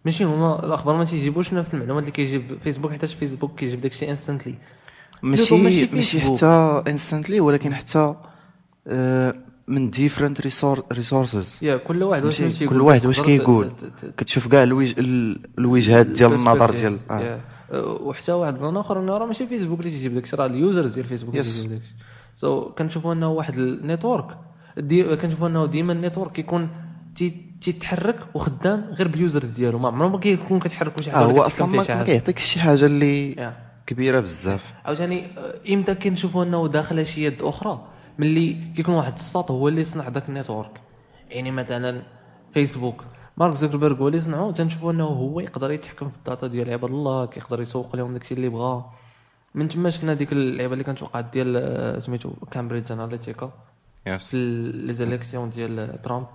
ماشي 0.05 0.25
هما 0.25 0.65
الأخبار 0.65 0.97
ما 0.97 1.05
تيجيبوش 1.05 1.53
نفس 1.53 1.75
المعلومات 1.75 2.03
اللي 2.03 2.13
كيجيب 2.13 2.59
فيسبوك 2.63 2.91
حيت 2.91 3.05
فيسبوك 3.05 3.55
كيجيب 3.59 3.81
داكشي 3.81 4.11
انستنتلي 4.11 4.55
ماشي 5.23 5.87
ماشي. 5.93 6.21
حتى 6.21 6.83
instantly 6.88 7.41
ولكن 7.41 7.75
حتى 7.75 8.15
آه، 8.87 9.35
من 9.70 9.90
different 9.91 10.41
resources 10.93 11.59
yeah 11.62 11.77
كل 11.76 12.02
واحد 12.02 12.25
واش 12.25 12.37
تيقول 12.37 12.69
كل 12.69 12.81
واحد 12.81 13.06
واش 13.06 13.20
كيقول؟ 13.20 13.72
كتشوف 14.17 14.49
كاع 14.49 14.62
الوجه 14.62 14.94
ال- 14.99 15.40
الوجهات 15.58 16.06
ديال 16.06 16.32
النظر 16.32 16.70
ديال. 16.70 16.99
آه. 17.11 17.40
أه، 17.72 17.82
وحتى 18.02 18.32
واحد 18.32 18.55
ال 18.55 18.59
plan 18.59 18.77
اخر 18.76 19.00
انه 19.00 19.19
راه 19.19 19.26
ماشي 19.26 19.46
فيسبوك 19.46 19.81
اللي 19.81 19.90
تيجيب 19.90 20.14
داكشي 20.14 20.37
راه 20.37 20.46
ال 20.47 20.55
users 20.55 20.94
ديال 20.94 21.06
فيسبوك 21.06 21.34
اللي 21.34 21.44
Yes. 21.44 21.49
تيجيب 21.55 21.70
داكشي. 21.70 21.94
so 22.35 22.71
كنشوفوا 22.70 23.12
أنه 23.12 23.28
واحد 23.31 23.58
network 23.59 24.27
دي 24.78 25.17
كنشوفوا 25.17 25.49
أنه 25.49 25.67
ديما 25.67 25.93
ال 25.93 25.98
network 25.98 26.32
كيكون 26.32 26.69
تي- 27.17 27.46
تيتحرك 27.61 28.19
وخدام 28.34 28.84
غير 28.99 29.08
بال 29.09 29.20
users 29.20 29.49
ديالو. 29.50 29.78
ما 29.78 29.88
عمره 29.88 30.08
ما 30.08 30.19
كيكون 30.19 30.61
كيتحرك 30.61 31.00
شي 31.02 31.11
آه 31.11 31.14
حاجة 31.14 31.25
هو 31.25 31.43
أصلا 31.43 31.67
ما 31.67 31.82
شي 31.82 32.05
كيعطيكش 32.05 32.44
شي 32.44 32.61
حاجة 32.61 32.87
اللي. 32.87 33.52
كبيرة 33.87 34.20
بزاف. 34.20 34.75
عاوتاني 34.84 35.26
آه، 35.38 35.55
إمتى 35.70 35.94
كنشوفوا 35.94 36.44
أنه 36.44 36.69
داخله 36.69 37.05
شي 37.05 37.25
يد 37.25 37.43
أخرى؟ 37.43 37.87
ملي 38.20 38.72
كيكون 38.76 38.94
واحد 38.94 39.14
الساط 39.14 39.50
هو 39.50 39.69
اللي 39.69 39.84
صنع 39.84 40.08
ذاك 40.08 40.28
ال 40.29 40.34
network. 40.34 40.81
يعني 41.31 41.50
مثلا 41.50 42.02
فيسبوك 42.52 43.05
مارك 43.37 43.55
زوكربيرغ 43.55 44.02
هو 44.02 44.08
اللي 44.08 44.20
صنعو 44.20 44.50
تنشوفوا 44.50 44.93
انه 44.93 45.05
هو 45.05 45.40
يقدر 45.40 45.70
يتحكم 45.70 46.08
في 46.08 46.17
ال 46.17 46.23
data 46.23 46.47
ديال 46.46 46.70
عباد 46.70 46.90
الله 46.90 47.26
كيقدر 47.26 47.62
يسوق 47.62 47.96
لهم 47.96 48.12
داكشي 48.12 48.34
اللي 48.34 48.49
بغا 48.49 48.93
من 49.55 49.69
تما 49.69 49.90
شفنا 49.90 50.14
ديك 50.14 50.32
اللعبة 50.32 50.72
اللي 50.72 50.84
كانت 50.84 51.02
وقعت 51.02 51.32
ديال 51.32 51.56
آه، 51.56 51.98
سميتو 51.98 52.31
Cambridge 52.51 52.93
Analytica 52.93 53.53
في 54.19 54.36
les 54.75 54.93
élections 54.94 55.51
ديال 55.50 56.03
ترامب 56.03 56.27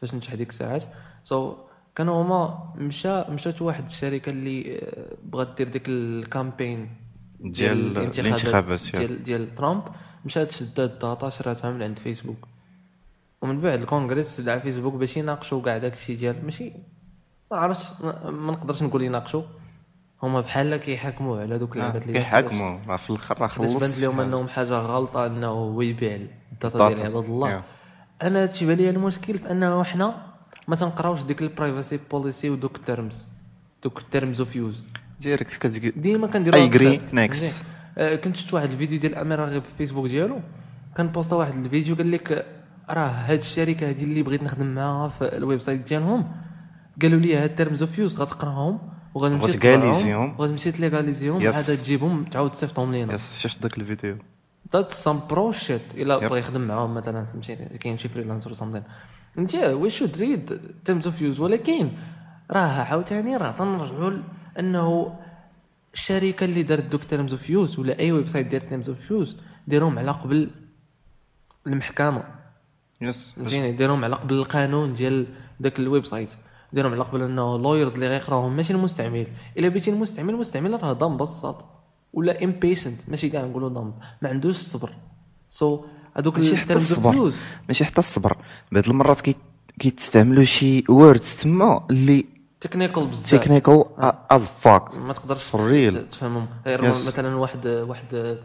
فاش 0.00 0.14
نجح 0.14 0.34
ديك 0.34 0.50
الساعات. 0.50 0.82
so 1.24 1.52
so, 1.52 1.54
كانوا 1.96 2.22
هما 2.22 2.72
مشى 2.76 3.20
مشات 3.20 3.62
واحد 3.62 3.86
الشركة 3.86 4.30
اللي 4.30 4.78
آه، 4.78 5.16
بغات 5.24 5.48
دير 5.56 5.68
ديك 5.68 5.88
ال 5.88 5.99
campaign 5.99 6.88
ديال 7.40 7.98
الانتخابات، 7.98 8.94
yeah. 8.94 8.98
ديال 8.98 9.24
ديال 9.24 9.54
ترامب. 9.54 9.82
مشات 10.24 10.52
شدات 10.52 10.90
ال 10.90 10.98
data 10.98 11.30
شراتها 11.30 11.70
من 11.70 11.82
عند 11.82 11.98
فيسبوك. 11.98 12.48
ومن 13.42 13.60
بعد 13.60 13.80
الكونغرس 13.80 14.40
دعا 14.40 14.58
فيسبوك 14.58 14.94
باش 14.94 15.16
يناقشوا 15.16 15.62
كاع 15.62 15.78
داك 15.78 15.92
الشيء 15.92 16.16
ديال 16.16 16.44
ماشي 16.44 16.72
ما 17.50 17.56
عرفتش 17.56 17.86
ما 18.24 18.52
نقدرش 18.52 18.82
نقول 18.82 19.02
يناقشوا. 19.02 19.42
هما 20.22 20.40
بحال 20.40 20.76
كيحاكموا 20.76 21.40
على 21.40 21.58
دوك 21.58 21.70
آه، 21.70 21.74
اللعبات 21.74 22.02
اللي 22.02 22.12
كيحاكموا. 22.12 22.78
راه 22.88 22.96
في 22.96 23.10
الأخر 23.10 23.40
راه 23.40 23.46
خلص. 23.46 23.72
بانت 23.72 23.98
لهم 23.98 24.20
انهم 24.20 24.48
حاجة 24.48 24.78
غلطة 24.78 25.26
انه 25.26 25.46
هو 25.46 25.82
يبيع 25.82 26.18
ال 26.52 26.58
data. 26.58 26.88
ديال 26.88 27.06
عباد 27.06 27.24
الله. 27.24 27.62
أنا 28.22 28.46
تيبان 28.46 28.76
لي 28.76 28.90
المشكل 28.90 29.38
في 29.38 29.50
أنه 29.50 29.84
حنا 29.84 30.26
ما 30.68 30.76
تنقراوش 30.76 31.22
ديك 31.22 31.42
ال 31.42 31.49
privacy 31.49 31.98
policy 32.10 32.50
ودوك 32.50 32.76
ال 32.76 32.85
terms 32.85 33.28
دوك 33.82 33.98
ال 33.98 34.05
terms 34.05 34.40
of 34.40 34.56
use 34.56 34.84
direct 35.20 35.54
كتقول 35.54 35.92
ديما 35.96 36.26
كنديروا 36.26 36.68
I 36.68 36.72
agree. 36.72 36.98
Next. 37.14 37.44
آه 37.98 38.16
كنت 38.16 38.36
شفت 38.36 38.54
واحد 38.54 38.70
الفيديو 38.70 38.98
ديال 38.98 39.14
امير 39.14 39.38
راغب 39.38 39.62
في 39.62 39.70
الفيسبوك 39.72 40.06
ديالو. 40.06 40.40
كان 40.96 41.08
posta 41.08 41.36
واحد 41.36 41.54
الفيديو 41.64 41.94
قال 41.94 42.12
لك 42.12 42.46
راه 42.90 43.08
هاد 43.08 43.38
الشركة 43.38 43.90
هذه 43.90 44.04
اللي 44.04 44.22
بغيت 44.22 44.42
نخدم 44.42 44.74
معاها 44.74 45.08
في 45.08 45.36
ال 45.36 45.60
website 45.60 45.88
ديالهم 45.88 46.32
قالوا 47.02 47.20
لي 47.20 47.36
هاد 47.36 47.54
terms 47.54 47.82
of 47.82 47.98
use 47.98 48.20
غتقراهم 48.20 48.78
وغنمشي 49.14 49.44
وغت 49.44 49.62
légaliser 49.62 50.16
هم. 50.16 50.34
وغنمشي 50.38 50.72
ت 50.72 50.78
légaliser 50.78 51.29
هم. 51.29 51.46
عاد 51.46 51.64
تجيبهم 51.64 52.24
تعاود 52.24 52.50
تصيفطهم 52.50 52.92
لينا. 52.92 53.14
يس 53.14 53.38
شفت 53.38 53.62
ذاك 53.62 53.78
الفيديو؟ 53.78 54.16
ذات 54.72 54.92
سام 54.92 55.20
برو 55.30 55.52
شيت 55.52 55.82
الا. 55.94 56.18
بغى 56.18 56.38
يخدم 56.38 56.60
معاهم 56.60 56.94
مثلا 56.94 57.26
كاين 57.80 57.96
شي 57.96 58.08
فريلانسر 58.08 58.52
سامثين 58.52 58.82
أنت 59.38 59.54
وي 59.54 59.90
شود 59.90 60.18
ريد 60.18 60.60
تيرمز 60.84 61.06
اوف 61.06 61.22
يوز 61.22 61.40
ولكن 61.40 61.90
راه 62.50 62.82
عاوتاني 62.82 63.36
راه 63.36 63.52
تنرجعوا 63.52 64.12
انه 64.58 65.14
الشركة 65.94 66.44
اللي 66.44 66.62
دارت 66.62 66.84
دوك 66.84 67.04
تيرمز 67.04 67.32
اوف 67.32 67.50
يوز 67.50 67.78
ولا 67.78 67.98
أي 67.98 68.12
ويب 68.12 68.28
سايت 68.28 68.46
دار 68.46 68.60
تيرمز 68.60 68.88
اوف 68.88 69.10
يوز 69.10 69.36
ديرهم 69.68 69.98
على 69.98 70.10
قبل 70.10 70.50
المحكمة. 71.66 72.24
يس 73.00 73.32
فهمتيني 73.36 73.72
ديرهم 73.72 74.04
على 74.04 74.16
قبل 74.16 74.34
القانون 74.34 74.94
ديال 74.94 75.26
داك 75.60 75.78
الويب 75.78 76.06
سايت 76.06 76.28
ديرهم 76.72 76.92
على 76.92 77.02
قبل 77.02 77.22
إنه 77.22 77.58
لويرز 77.58 77.94
اللي 77.94 78.08
غيقراوهم 78.08 78.56
ماشي 78.56 78.72
المستعمل. 78.72 79.26
إلا 79.58 79.68
بغيتي 79.68 79.90
المستعمل 79.90 80.34
المستعمل 80.34 80.82
راه 80.82 80.92
ضام 80.92 81.16
بساط 81.16 81.64
ولا 82.12 82.44
امبيشنت 82.44 83.00
ماشي 83.08 83.28
كاع 83.28 83.44
نقولوا 83.44 83.68
ضام 83.68 83.94
ما 84.22 84.28
عندوش 84.28 84.56
الصبر. 84.56 84.94
سو 85.48 85.84
هذوك 86.16 86.36
ماشي 86.36 86.56
حتى 86.56 86.74
الصبر. 86.74 87.32
ماشي 87.68 87.84
حتى 87.84 87.98
الصبر. 87.98 88.36
بعض 88.72 88.88
المرات 88.88 89.20
كي 89.20 89.34
كيتستعملوا 89.78 90.44
شي 90.44 90.84
ووردز 90.88 91.36
تما 91.36 91.86
اللي 91.90 92.37
تكنيكال 92.60 93.06
بزاف. 93.06 93.40
تكنيكال 93.42 93.84
از 94.30 94.46
فاك 94.46 94.94
ما 94.94 95.12
تقدرش. 95.12 95.50
ت- 95.50 95.96
تفهمهم. 96.12 96.46
غير 96.66 96.80
Yes. 96.92 97.06
مثلا 97.06 97.36
واحد 97.36 97.66
واحد 97.66 98.36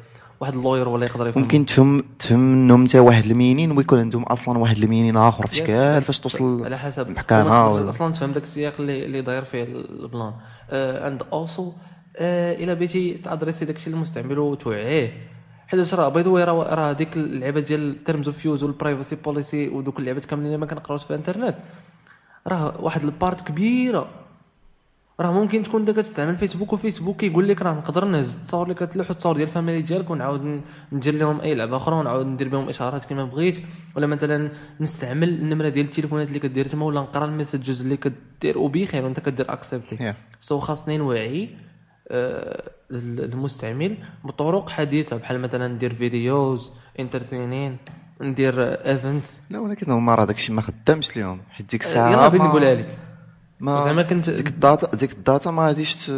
واحد 0.42 0.54
اللوير 0.56 0.88
ولا 0.88 1.06
يقدر 1.06 1.28
يفهم. 1.28 1.42
ممكن 1.44 1.66
تفهم 1.66 2.04
تفهم 2.20 2.40
منهم 2.40 2.88
حتى 2.88 3.00
واحد 3.00 3.26
المينين 3.26 3.72
ويكون 3.78 4.00
عندهم 4.00 4.24
أصلا 4.24 4.58
واحد 4.58 4.78
المينين 4.78 5.18
آخر 5.18 5.48
في. 5.48 5.56
شكال 5.56 6.02
فاش 6.02 6.20
توصل 6.20 6.66
على 6.66 6.78
حسب. 6.80 7.10
ولا- 7.10 7.90
أصلا 7.90 8.14
تفهم 8.14 8.32
داك 8.32 8.44
السياق 8.44 8.74
اللي 8.80 9.06
اللي 9.06 9.22
داير 9.22 9.44
فيه 9.44 9.64
ال 9.64 9.75
plan. 9.75 10.34
and 10.72 11.24
also 11.34 11.72
إلا 12.20 12.74
بغيتي 12.74 13.14
t'adresser 13.14 13.66
داك 13.66 13.76
الشيء 13.76 13.94
للمستعمل 13.94 14.40
وتوعيه. 14.40 15.14
حيت 15.68 15.94
راه 15.94 16.10
by 16.10 16.24
the 16.24 16.27
way 16.27 16.30
راه 16.46 16.92
هذيك 16.92 17.18
اللعبة 17.18 17.60
ديال 17.60 18.04
terms 18.04 18.28
of 18.28 18.38
use 18.38 18.64
وال 18.64 18.75
privacy 18.75 19.16
policy 19.16 19.68
ودوك 19.70 20.00
اللعبات 20.00 20.26
كاملين 20.26 20.48
اللي 20.48 20.58
ما 20.58 20.66
كنقراوش 20.66 21.04
في 21.04 21.10
الإنترنت. 21.10 21.56
راه 22.48 22.82
واحد 22.82 23.04
ال 23.04 23.12
part 23.12 23.48
كبيرة. 23.48 24.10
راه 25.20 25.32
ممكن 25.32 25.64
تكون 25.64 25.82
انت 25.82 26.00
كتستعمل 26.00 26.36
فيسبوك 26.36 26.74
وفيسبوك 26.74 27.18
كيقول 27.18 27.48
لك 27.48 27.62
راه 27.62 27.74
نقدر 27.74 28.06
نهز 28.06 28.36
التصاور 28.36 28.64
اللي 28.64 28.76
كتلوح 28.76 29.10
التصاور 29.10 29.36
ديال 29.36 29.48
ال 29.48 29.52
famille 29.52 29.82
ديالك 29.82 30.10
ونعاود 30.10 30.62
ندير 30.92 31.16
لهم 31.16 31.42
أي 31.42 31.56
لعبة 31.56 31.78
أخرى 31.78 31.96
ونعاود 31.96 32.26
ندير 32.26 32.48
بهم 32.50 32.70
إشارات 32.70 33.06
كما 33.06 33.26
بغيت. 33.26 33.64
ولا 33.96 34.08
مثلا 34.08 34.50
نستعمل 34.80 35.30
النمرة 35.30 35.70
ديال 35.70 35.86
التليفونات 35.86 36.28
اللي 36.28 36.40
كدير 36.40 36.68
تما 36.68 36.86
ولا 36.86 37.02
نقرأ 37.02 37.26
ال 37.26 37.32
messages 37.32 37.82
اللي 37.82 37.98
كدير 37.98 38.58
وبخير 38.58 39.04
وانت 39.04 39.20
كدير 39.20 39.54
accepter 39.54 39.98
Yeah. 39.98 40.16
so 40.40 40.60
خاصني 40.60 40.98
نوعي 40.98 41.50
آه، 42.08 42.72
المستعمل 42.92 43.98
بطرق 44.24 44.70
حديثة 44.70 45.18
بحال 45.18 45.40
مثلا 45.40 45.68
ندير 45.68 45.94
videos 45.94 46.72
entertaining 47.00 47.78
ندير 48.22 48.54
event 48.60 49.24
لا 49.50 49.60
ولكن 49.60 49.92
هما 49.92 50.16
راه 50.16 50.26
داكشي 50.26 50.54
ما 50.54 50.62
خدامش 50.62 51.18
اليوم. 51.18 51.40
حيت 51.52 51.70
ديك 51.72 51.82
الساعة 51.82 52.12
يلا 52.12 52.28
بغيت 52.28 52.42
نقولها 52.42 52.76
لك. 52.76 52.98
ما 53.60 53.84
زعما 53.84 54.02
كنت- 54.04 54.30
ديك 54.30 54.48
ال 54.48 54.57
data 54.57 54.96
ديك 54.96 55.12
ال 55.12 55.20
data 55.20 55.52
ما 55.52 55.68
غاديش. 55.68 56.10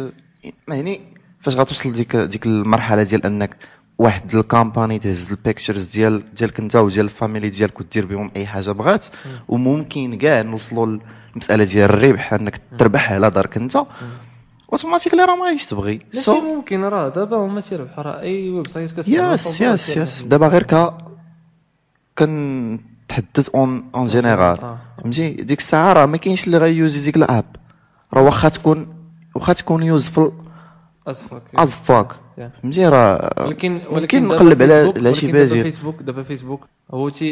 ما 0.68 0.74
يعني 0.76 1.00
فاش 1.40 1.56
غتوصل 1.56 1.92
ديك 1.92 2.16
ديك 2.16 2.46
المرحلة 2.46 3.02
ديال 3.02 3.26
أنك 3.26 3.56
واحد 3.98 4.34
ال 4.34 4.42
company 4.42 4.98
تهز 4.98 5.30
ال 5.30 5.36
pictures 5.36 5.86
ديال 5.88 6.34
ديالك 6.34 6.60
أنت 6.60 6.76
وديال 6.76 7.04
ال 7.04 7.10
famille 7.10 7.48
ديالك 7.48 7.80
ودير 7.80 8.06
بهم 8.06 8.30
أي 8.36 8.46
حاجة 8.46 8.70
بغات. 8.70 9.06
وممكن 9.48 10.18
كاع 10.18 10.42
نوصلوا 10.42 10.98
للمسألة 11.34 11.64
ديال 11.64 11.90
الربح 11.90 12.32
أنك 12.32 12.60
تربح 12.78 13.12
على 13.12 13.30
دارك 13.30 13.56
أنت. 13.56 13.78
automatically 14.72 15.24
راه 15.24 15.36
ما 15.36 15.44
غاديش 15.46 15.66
تبغي. 15.66 16.00
so 16.12 16.40
ممكن 16.40 16.84
راه 16.84 17.08
دابا 17.08 17.36
هما 17.36 17.60
تيربحوا 17.60 18.02
راه 18.04 18.20
أي 18.20 18.50
website 18.50 18.90
كتستعمل 18.90 19.34
yes 19.34 19.60
yes. 19.60 19.96
yes 19.96 20.22
دابا 20.22 20.48
غير 20.48 20.62
كا 20.62 20.98
كنتحدث 22.18 23.48
en 23.54 23.84
en 23.94 24.06
général. 24.06 24.76
فهمتي؟ 25.02 25.30
ديك 25.30 25.58
الساعة 25.58 25.92
راه 25.92 26.06
ما 26.06 26.16
كاينش 26.16 26.46
اللي 26.46 26.58
غي 26.58 26.72
user 26.72 27.00
ديك 27.04 27.16
ال 27.16 27.24
app. 27.24 27.56
راه 28.14 28.22
واخا 28.22 28.48
تكون 28.48 28.86
واخا 29.34 29.52
تكون 29.52 29.82
يوزفل 29.82 30.32
از 31.06 31.76
فاك. 31.76 32.16
فهمتي؟ 32.62 32.88
راه 32.88 33.30
ولكن 33.38 33.80
دابا 33.90 34.18
نقلب 34.18 34.62
على 34.62 34.92
على 34.96 35.14
شي 35.14 35.26
ولكن 35.26 35.38
دابا 35.38 35.48
باجي 35.48 35.62
فيسبوك 35.62 36.02
دابا 36.02 36.22
فيسبوك 36.22 36.66
هو 36.90 37.08
تي 37.08 37.26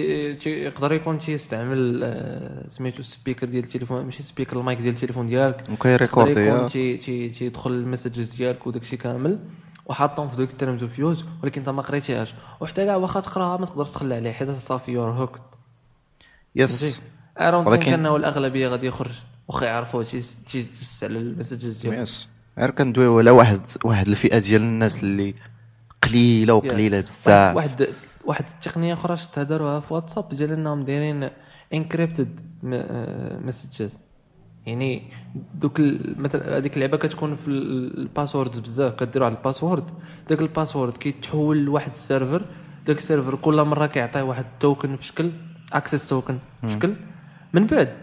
يقدر 0.46 0.92
يكون 0.92 1.18
تيستعمل 1.18 2.00
آه، 2.04 2.68
سميتو 2.68 3.00
السبيكر 3.00 3.46
ديال 3.46 3.64
التليفون 3.64 4.04
ماشي 4.04 4.22
سبيكر 4.22 4.58
المايك 4.58 4.78
ديال 4.78 4.94
التليفون 4.94 5.26
ديالك. 5.26 5.64
وكيريكوردي. 5.72 6.68
تي 6.68 6.96
تي 6.96 7.28
تيدخل 7.28 7.70
المسجز 7.70 8.28
ديالك 8.28 8.66
وداك 8.66 8.82
الشيء 8.82 8.98
كامل. 8.98 9.38
وحاطهم 9.86 10.28
في 10.28 10.36
دوك 10.36 10.50
التيرمز 10.50 10.82
اوف 10.82 10.98
يوز 10.98 11.24
ولكن 11.42 11.60
انت 11.60 11.68
ما 11.68 11.82
قريتيهاش 11.82 12.34
وحتى 12.60 12.84
كاع 12.84 12.96
واخا 12.96 13.20
تقراها 13.20 13.56
ما 13.56 13.66
تقدرش 13.66 13.88
تخلى 13.90 14.14
عليه 14.14 14.32
حيت 14.32 14.50
صافي 14.50 14.92
يور 14.92 15.10
هوكت 15.10 15.42
يس 16.56 17.00
ارون 17.40 17.66
ولكن- 17.66 17.70
ولكن 17.80 17.92
انه 17.92 18.16
الأغلبية 18.16 18.68
غادي 18.68 18.86
يخرج 18.86 19.14
واخا 19.48 19.66
يعرفوا 19.66 20.02
تي 20.02 20.22
على 21.02 21.18
المسجز 21.18 21.80
ديالك 21.82 21.98
يس 21.98 22.28
غير 22.58 22.70
كندويو 22.70 23.18
على 23.18 23.30
واحد 23.30 23.60
واحد 23.84 24.08
الفئة 24.08 24.38
ديال 24.38 24.62
الناس 24.62 25.02
اللي 25.02 25.34
قليلة 26.02 26.54
وقليلة 26.54 27.00
بزاف. 27.00 27.56
واحد 27.56 27.88
واحد 28.24 28.44
التقنية 28.54 28.92
أخرى 28.94 29.16
شفتها 29.16 29.42
داروها 29.44 29.80
في 29.80 29.94
واتساب 29.94 30.28
ديال 30.34 30.52
إنهم 30.52 30.84
دايرين 30.84 31.30
انكريبتد 31.74 32.40
مسجز. 33.44 33.98
يعني 34.66 35.02
دوك 35.54 35.80
مثلا 36.18 36.56
هذيك 36.56 36.74
اللعبة 36.76 36.96
كتكون 36.96 37.34
في 37.34 37.48
ال- 37.48 37.98
الباسورد 37.98 38.62
بزاف 38.62 38.94
كديروا 38.94 39.26
على 39.26 39.36
الباسورد 39.36 39.84
داك 40.28 40.40
الباسورد 40.40 40.92
كيتحول 40.96 41.58
لواحد 41.64 41.90
السيرفر 41.90 42.44
داك 42.86 42.98
ال 42.98 43.03
server 43.03 43.34
كل 43.34 43.62
مرة 43.62 43.86
كيعطيه 43.86 44.22
واحد 44.22 44.44
ال 44.44 44.53
token 44.53 44.96
في 44.96 45.04
شكل 45.04 45.30
access 45.72 46.08
token 46.08 46.38
في 46.60 46.70
شكل. 46.70 46.94
من 47.52 47.66
بعد 47.66 47.96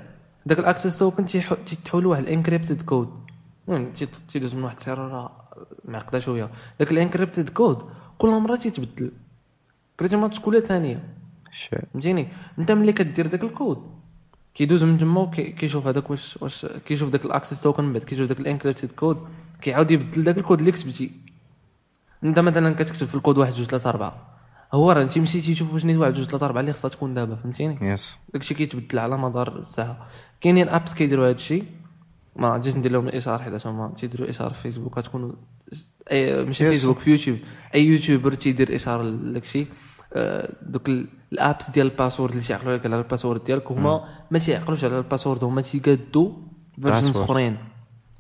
داك 0.46 0.60
ال 0.60 0.66
access 0.66 1.00
token 1.00 1.26
تيتحول 1.66 2.04
لواحد 2.04 2.24
ال 2.24 2.30
encrypted 2.30 2.82
code 2.82 3.10
المهم 3.68 3.92
تي- 3.92 4.06
تيدوز 4.06 4.56
من 4.56 4.64
واحد 4.64 4.78
ال 4.78 4.85
server 4.85 5.30
معقده 5.86 6.20
شوية. 6.20 6.50
داك 6.80 6.92
ال 6.92 6.98
encrypted 6.98 7.50
code 7.50 7.78
كل 8.18 8.30
مرة 8.30 8.56
تيتبدل. 8.56 9.12
pretty 10.00 10.16
much 10.16 10.40
كل 10.40 10.62
ثانية. 10.62 11.04
فهمتيني؟ 11.94 12.28
انت 12.60 12.72
ملي 12.72 12.94
كدير 12.94 13.28
داك 13.28 13.44
الكود 13.44 13.78
كيدوز 14.56 14.84
من 14.84 14.98
تما 14.98 15.26
كيشوف 15.36 15.88
هذاك 15.88 16.10
واش 16.10 16.38
واش 16.42 16.66
كيشوف 16.86 17.10
داك 17.10 17.26
ال 17.26 17.31
access 17.31 17.62
token 17.62 17.84
من 17.84 17.94
بعد 17.94 18.04
كيشوف 18.04 18.28
داك 18.30 18.40
ال 18.40 18.45
encrypted 18.45 18.92
code 18.92 19.18
كيعاود 19.62 19.92
يبدل 19.92 20.24
داك 20.24 20.38
الكود 20.38 20.60
اللي 20.60 20.72
كتبتي. 20.72 21.12
انت 22.24 22.40
مثلا 22.40 22.74
كتكتب 22.76 23.08
في 23.08 23.16
الكود 23.16 23.38
1 23.38 23.52
2 23.52 23.68
3 23.68 23.90
4 23.90 24.28
هو 24.74 24.92
راه 24.92 25.04
تيمشي 25.04 25.42
تيشوف 25.42 25.74
واش 25.74 25.86
نيت 25.86 25.98
1 25.98 26.12
2 26.12 26.28
3 26.28 26.46
4 26.46 26.62
اللي 26.62 26.74
خصها 26.74 26.90
تكون 26.90 27.14
دابا 27.14 27.36
فهمتيني؟ 27.36 27.78
yes 27.94 28.18
داكشي 28.34 28.54
كيتبدل 28.54 29.00
على 29.00 29.18
مدار 29.18 29.60
الساعة. 29.60 30.08
كاينين 30.42 30.70
apps 30.70 30.94
كيديروا 30.94 31.26
هذا 31.26 31.36
الشيء. 31.36 31.66
ما 32.36 32.58
جيت 32.58 32.76
ندير 32.78 32.92
لهم 32.92 33.08
الاشاره 33.08 33.44
حيت 33.44 33.68
هما 33.68 33.94
تيديروا 33.98 34.30
اشاره 34.30 34.50
في 34.54 34.62
فيسبوك 34.62 34.98
غتكون 34.98 35.36
اي 36.12 36.46
ماشي 36.46 36.64
Yes. 36.64 36.68
فيسبوك 36.72 37.00
في 37.00 37.12
يوتيوب 37.12 37.38
أي 37.76 37.86
YouTuber 37.86 38.34
تيدير 38.34 38.76
اشاره 38.76 39.04
لداكشي. 39.04 39.62
آه، 39.62 39.66
دوك 40.62 40.90
ال- 40.90 41.08
ال 41.34 41.41
apps 41.41 41.70
ديال 41.70 41.88
ال 41.88 41.93
password 41.93 42.32
اللي 42.32 42.44
تيعقلوا 42.44 42.78
لك 42.78 42.86
على 42.86 42.98
ال 42.98 43.03
password 43.03 43.44
ديالك 43.44 43.72
هما 43.72 44.04
ما 44.32 44.40
تيعقلوش 44.40 44.84
على 44.84 44.98
ال 44.98 45.03
password 45.03 45.44
هما 45.44 45.62
تيقادوا 45.62 46.32
versions. 46.82 47.18
أخرين. 47.18 47.58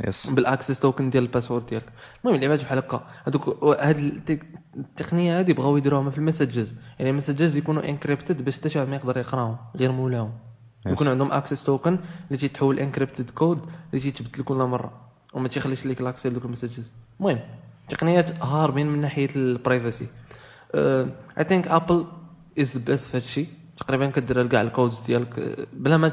yes 0.07 0.27
بال 0.29 0.42
access 0.42 0.79
token 0.79 1.09
ديال 1.09 1.23
ال 1.23 1.28
password 1.28 1.65
ديالك. 1.65 1.85
المهم 2.25 2.41
لعبات 2.41 2.61
بحال 2.61 2.77
هكا 2.77 3.03
هذوك 3.27 3.63
هاد 3.81 4.21
التقنية 4.77 5.39
هذه 5.39 5.53
بغاو 5.53 5.77
يديروها 5.77 6.09
في 6.09 6.17
ال 6.17 6.23
messages. 6.23 6.73
يعني 6.99 7.11
ال 7.11 7.16
messages 7.16 7.55
يكونوا 7.55 7.89
encrypted 7.89 8.45
باش 8.45 8.57
حتى 8.57 8.69
شي 8.69 8.79
واحد 8.79 8.89
ما 8.89 8.95
يقدر 8.95 9.17
يقراهم 9.17 9.57
غير 9.75 9.91
مولاهم. 9.91 10.31
يكون 10.85 11.07
عندهم 11.07 11.31
access 11.31 11.63
token 11.63 11.97
اللي 12.27 12.37
تيتحول 12.37 12.79
encrypted 12.79 13.29
code 13.29 13.59
اللي 13.93 14.11
تيتبدل 14.11 14.43
كل 14.43 14.55
مرة 14.55 14.91
وما 15.33 15.47
تيخليش 15.47 15.85
ليك 15.85 16.01
l'accès 16.01 16.29
لدوك 16.29 16.45
ال 16.45 16.50
messages. 16.50 16.91
المهم 17.19 17.39
تقنيات 17.89 18.43
هاربين 18.43 18.87
من 18.87 19.01
ناحية 19.01 19.29
ال 19.35 19.44
privacy 19.44 20.07
I 20.75 21.43
think 21.43 21.67
Apple 21.67 22.05
is 22.59 22.77
the 22.77 22.83
best 22.85 23.09
في 23.09 23.17
هادشي 23.17 23.45
تقريبا 23.77 24.05
كدير 24.07 24.47
كاع 24.47 24.61
ال 24.61 24.67
codes 24.67 24.99
ديالك. 25.07 25.39
آه، 25.39 25.65
بلا 25.73 25.97
ما 25.97 26.11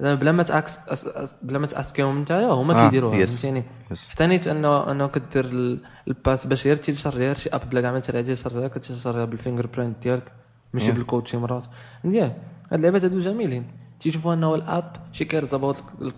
بلا 0.00 0.32
ما 0.32 0.42
تاكس 0.42 0.78
بلا 1.42 1.58
ما 1.58 1.66
تأسكيهم 1.66 2.18
نتايا 2.22 2.46
هما 2.46 2.74
آه، 2.74 2.84
كيديروها. 2.84 3.26
فهمتيني؟ 3.26 3.64
حتى 4.10 4.26
نيت 4.26 4.46
انه 4.48 4.90
أنه 4.90 5.06
كدير 5.06 5.44
ال- 5.44 5.80
ال 6.08 6.16
pass 6.16 6.46
باش 6.46 6.66
غير 6.66 6.76
تيشارجيها 6.76 7.34
شي 7.34 7.50
app 7.50 7.70
بلا 7.70 7.80
كاع 7.80 7.92
ما 7.92 7.98
تشريها 8.00 8.22
تيشارجيها 8.22 8.68
كتشارجيها 8.68 9.24
بال 9.24 9.66
fingerprint 9.66 10.02
ديالك. 10.02 10.32
ماشي 10.74 10.92
Yeah. 10.92 10.94
بالكود 10.94 11.26
شي 11.26 11.36
مرات 11.36 11.62
yeah 12.04 12.24
هاد 12.24 12.72
اللعبات 12.72 13.04
هادو 13.04 13.18
جميلين. 13.18 13.64
تيشوفوا 14.00 14.34
أنه 14.34 14.54
Apple 14.54 14.92
she 15.12 15.24
cares 15.24 15.54
about 15.54 15.76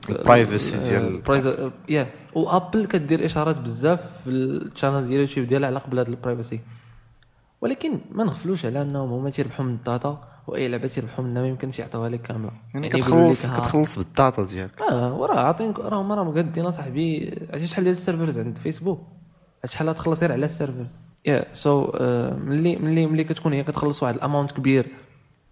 privacy 0.09 0.77
ديال- 0.77 1.71
yeah 1.89 2.07
و 2.35 2.43
Apple 2.43 2.85
كدير 2.87 3.25
إشارات 3.25 3.59
بزاف 3.59 4.01
في 4.25 4.31
ال 4.31 4.40
channel 4.40 5.05
ديال 5.05 5.15
اليوتيوب 5.15 5.47
ديالها 5.47 5.69
على 5.69 5.79
قبل 5.79 5.99
هاد 5.99 6.09
ال 6.09 6.15
privacy 6.15 6.61
ولكن 7.65 8.01
ما 8.11 8.25
نغفلوش 8.25 8.67
على 8.67 8.83
انهم 8.83 9.13
هما 9.13 9.31
تيربحوا 9.31 9.65
من 9.65 9.75
ال 9.75 9.86
data 9.86 10.29
واي 10.47 10.69
لعبه 10.69 10.87
تيربحوا 10.87 11.25
منها 11.25 11.43
ما 11.43 11.49
يمكنش 11.49 11.79
يعطوها 11.79 12.09
لك 12.09 12.23
كاملة. 12.23 12.51
يعني 12.75 12.87
يقولوا 12.87 13.33
كتخلص 13.33 13.47
كتخلص 13.47 13.99
بال 13.99 14.14
data 14.14 14.45
ديالك. 14.45 14.81
آه 14.83 15.15
وراه 15.15 15.41
عاطينك 15.41 15.79
راه 15.79 16.01
هما 16.03 16.15
راه 16.15 16.25
مقادين 16.25 16.67
اصاحبي 16.67 17.39
عرفتي 17.51 17.67
شحال 17.67 17.85
ديال 17.85 17.97
ال 17.97 18.02
servers 18.02 18.39
عند 18.39 18.59
فيسبوك 18.59 19.01
شحال 19.65 19.95
تخلص 19.95 20.21
غير 20.21 20.33
على 20.33 20.47
ال 20.47 20.52
servers؟ 20.52 20.99
yeah 21.27 21.47
so 21.53 21.93
ملي 22.45 22.77
ملي 22.77 23.07
ملي 23.07 23.25
كتكون 23.25 23.53
هي 23.53 23.63
كتخلص 23.63 24.03
واحد 24.03 24.15
ال 24.15 24.20
amount 24.20 24.53
كبير 24.53 24.87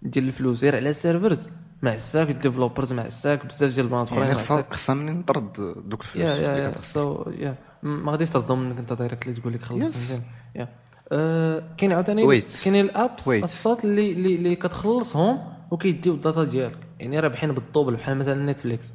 ديال 0.02 0.28
الفلوس 0.28 0.64
غير 0.64 0.76
على 0.76 0.90
ال 0.91 0.98
servers 0.98 1.49
مع 1.83 1.95
الساك 1.95 2.31
ال 2.31 2.36
developers 2.36 2.93
مع 2.92 3.07
الساك 3.07 3.47
بزاف 3.47 3.75
ديال 3.75 3.87
البلانات 3.87 4.09
أخرين. 4.09 4.23
يعني 4.23 4.35
خصها. 4.35 4.64
خصها 4.71 4.95
منين 4.95 5.25
ترد 5.25 5.52
دوك 5.87 6.00
الفلوس 6.00 6.25
yeah 6.25 6.35
yeah 6.35 6.73
اللي 6.97 7.45
يا 7.45 7.54
ما 7.83 8.12
غاديش 8.12 8.31
ترضى 8.31 8.54
منك 8.54 8.78
أنت 8.78 8.92
direct 8.93 9.27
اللي 9.26 9.40
تقول 9.40 9.52
لك 9.52 9.62
خلص. 9.62 10.11
yeah 10.55 10.69
آه، 11.12 11.62
كاين 11.76 11.92
عاوتاني. 11.92 12.40
كاينين 12.64 12.85
ال 12.85 12.92
apps. 12.92 13.29
الصات 13.28 13.85
اللي 13.85 14.12
اللي, 14.12 14.35
اللي 14.35 14.57
كتخلصهم 14.57 15.38
وكيديو 15.71 16.14
ال 16.15 16.21
data 16.21 16.45
ديالك 16.45 16.78
يعني 17.00 17.21
رابحين 17.21 17.52
بال 17.53 17.64
double 17.64 17.97
بحال 17.97 18.16
مثلا 18.19 18.52
نتفليكس 18.52 18.92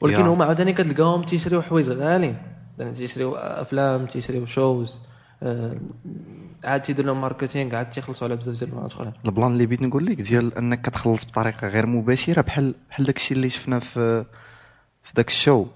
ولكن. 0.00 0.22
هما 0.22 0.44
عاوتاني 0.44 0.72
كتلقاهم 0.72 1.22
تيشريو 1.22 1.62
حوايج 1.62 1.88
غاليين 1.88 2.36
يعني 2.78 2.92
تيشريو 2.92 3.34
أفلام 3.34 4.06
تيشريو 4.06 4.46
shows 4.46 4.98
آه، 5.42 5.76
عاد 6.64 6.82
تيدير 6.82 7.04
لهم 7.04 7.20
marketing 7.20 7.76
عاد 7.76 7.90
تيخلصوا 7.90 8.26
على 8.26 8.36
بزاف 8.36 8.58
ديال 8.58 8.68
المعلومات 8.68 8.92
اخرين 8.92 9.12
ال 9.24 9.30
plan 9.30 9.52
اللي 9.52 9.66
بغيت 9.66 9.82
نقول 9.82 10.06
لك 10.06 10.20
ديال 10.20 10.54
إنك 10.58 10.80
كتخلص 10.80 11.24
بطريقة 11.24 11.68
غير 11.68 11.86
مباشرة 11.86 12.42
بحال 12.42 12.74
بحال 12.90 13.06
داك 13.06 13.16
الشيء 13.16 13.36
اللي 13.36 13.50
شفنا 13.50 13.78
في 13.78 14.24
في 15.02 15.12
داك 15.14 15.28
ال 15.28 15.36
show 15.36 15.66